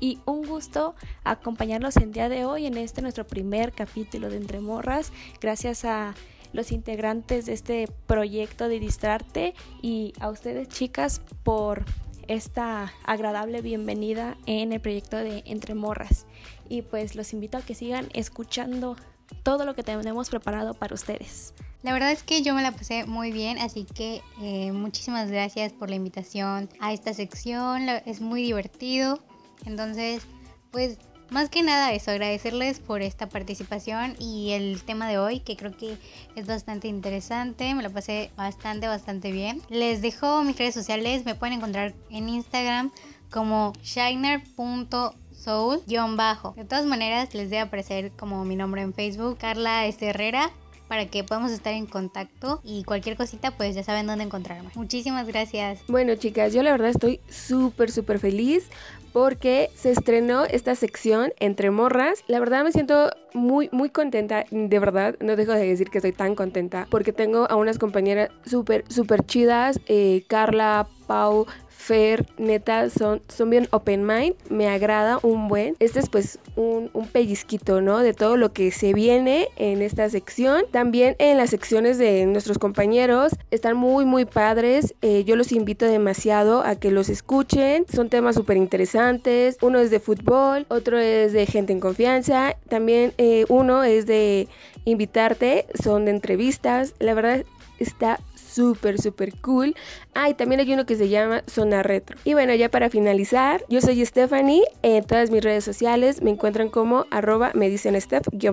[0.00, 4.60] y un gusto acompañarlos el día de hoy en este nuestro primer capítulo de Entre
[4.60, 5.12] Morras.
[5.40, 6.14] Gracias a
[6.54, 11.84] los integrantes de este proyecto de Distrarte y a ustedes chicas por
[12.28, 16.26] esta agradable bienvenida en el proyecto de Entre Morras.
[16.68, 18.96] Y pues los invito a que sigan escuchando
[19.42, 21.54] todo lo que tenemos preparado para ustedes.
[21.82, 25.72] La verdad es que yo me la pasé muy bien, así que eh, muchísimas gracias
[25.72, 29.18] por la invitación a esta sección, es muy divertido.
[29.66, 30.22] Entonces,
[30.70, 30.98] pues
[31.30, 35.76] más que nada eso, agradecerles por esta participación y el tema de hoy que creo
[35.76, 35.96] que
[36.36, 39.60] es bastante interesante, me lo pasé bastante, bastante bien.
[39.68, 42.92] Les dejo mis redes sociales, me pueden encontrar en Instagram
[43.30, 45.14] como shiner.soy
[45.44, 46.54] soul-bajo.
[46.56, 50.04] De todas maneras, les debe aparecer como mi nombre en Facebook, Carla S.
[50.06, 50.50] Herrera
[50.94, 54.70] para que podamos estar en contacto y cualquier cosita pues ya saben dónde encontrarme.
[54.76, 55.80] Muchísimas gracias.
[55.88, 58.70] Bueno chicas, yo la verdad estoy súper súper feliz
[59.12, 62.22] porque se estrenó esta sección entre morras.
[62.28, 66.12] La verdad me siento muy muy contenta, de verdad, no dejo de decir que estoy
[66.12, 71.46] tan contenta porque tengo a unas compañeras súper súper chidas, eh, Carla, Pau,
[71.84, 75.76] Fer, neta, son, son bien open mind, me agrada un buen.
[75.80, 77.98] Este es pues un, pellizquito, ¿no?
[77.98, 80.64] De todo lo que se viene en esta sección.
[80.70, 84.94] También en las secciones de nuestros compañeros están muy, muy padres.
[85.02, 87.84] Eh, yo los invito demasiado a que los escuchen.
[87.94, 89.58] Son temas súper interesantes.
[89.60, 92.56] Uno es de fútbol, otro es de gente en confianza.
[92.70, 94.48] También eh, uno es de
[94.86, 96.94] invitarte, son de entrevistas.
[96.98, 97.44] La verdad
[97.78, 98.20] está
[98.54, 99.74] súper, súper cool.
[100.14, 102.16] Ah, y también hay uno que se llama Zona Retro.
[102.24, 104.62] Y bueno, ya para finalizar, yo soy Stephanie.
[104.82, 107.94] En todas mis redes sociales me encuentran como arroba me dicen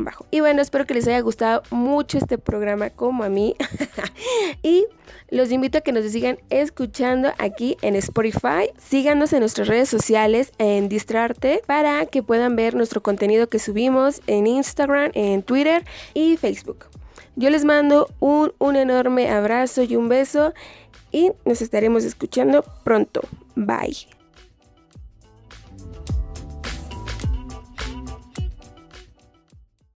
[0.02, 3.56] bajo Y bueno, espero que les haya gustado mucho este programa como a mí.
[4.64, 4.86] y
[5.30, 8.70] los invito a que nos sigan escuchando aquí en Spotify.
[8.78, 14.22] Síganos en nuestras redes sociales en Distrarte para que puedan ver nuestro contenido que subimos
[14.28, 16.91] en Instagram, en Twitter y Facebook.
[17.36, 20.54] Yo les mando un, un enorme abrazo y un beso
[21.12, 23.22] y nos estaremos escuchando pronto.
[23.56, 24.21] Bye.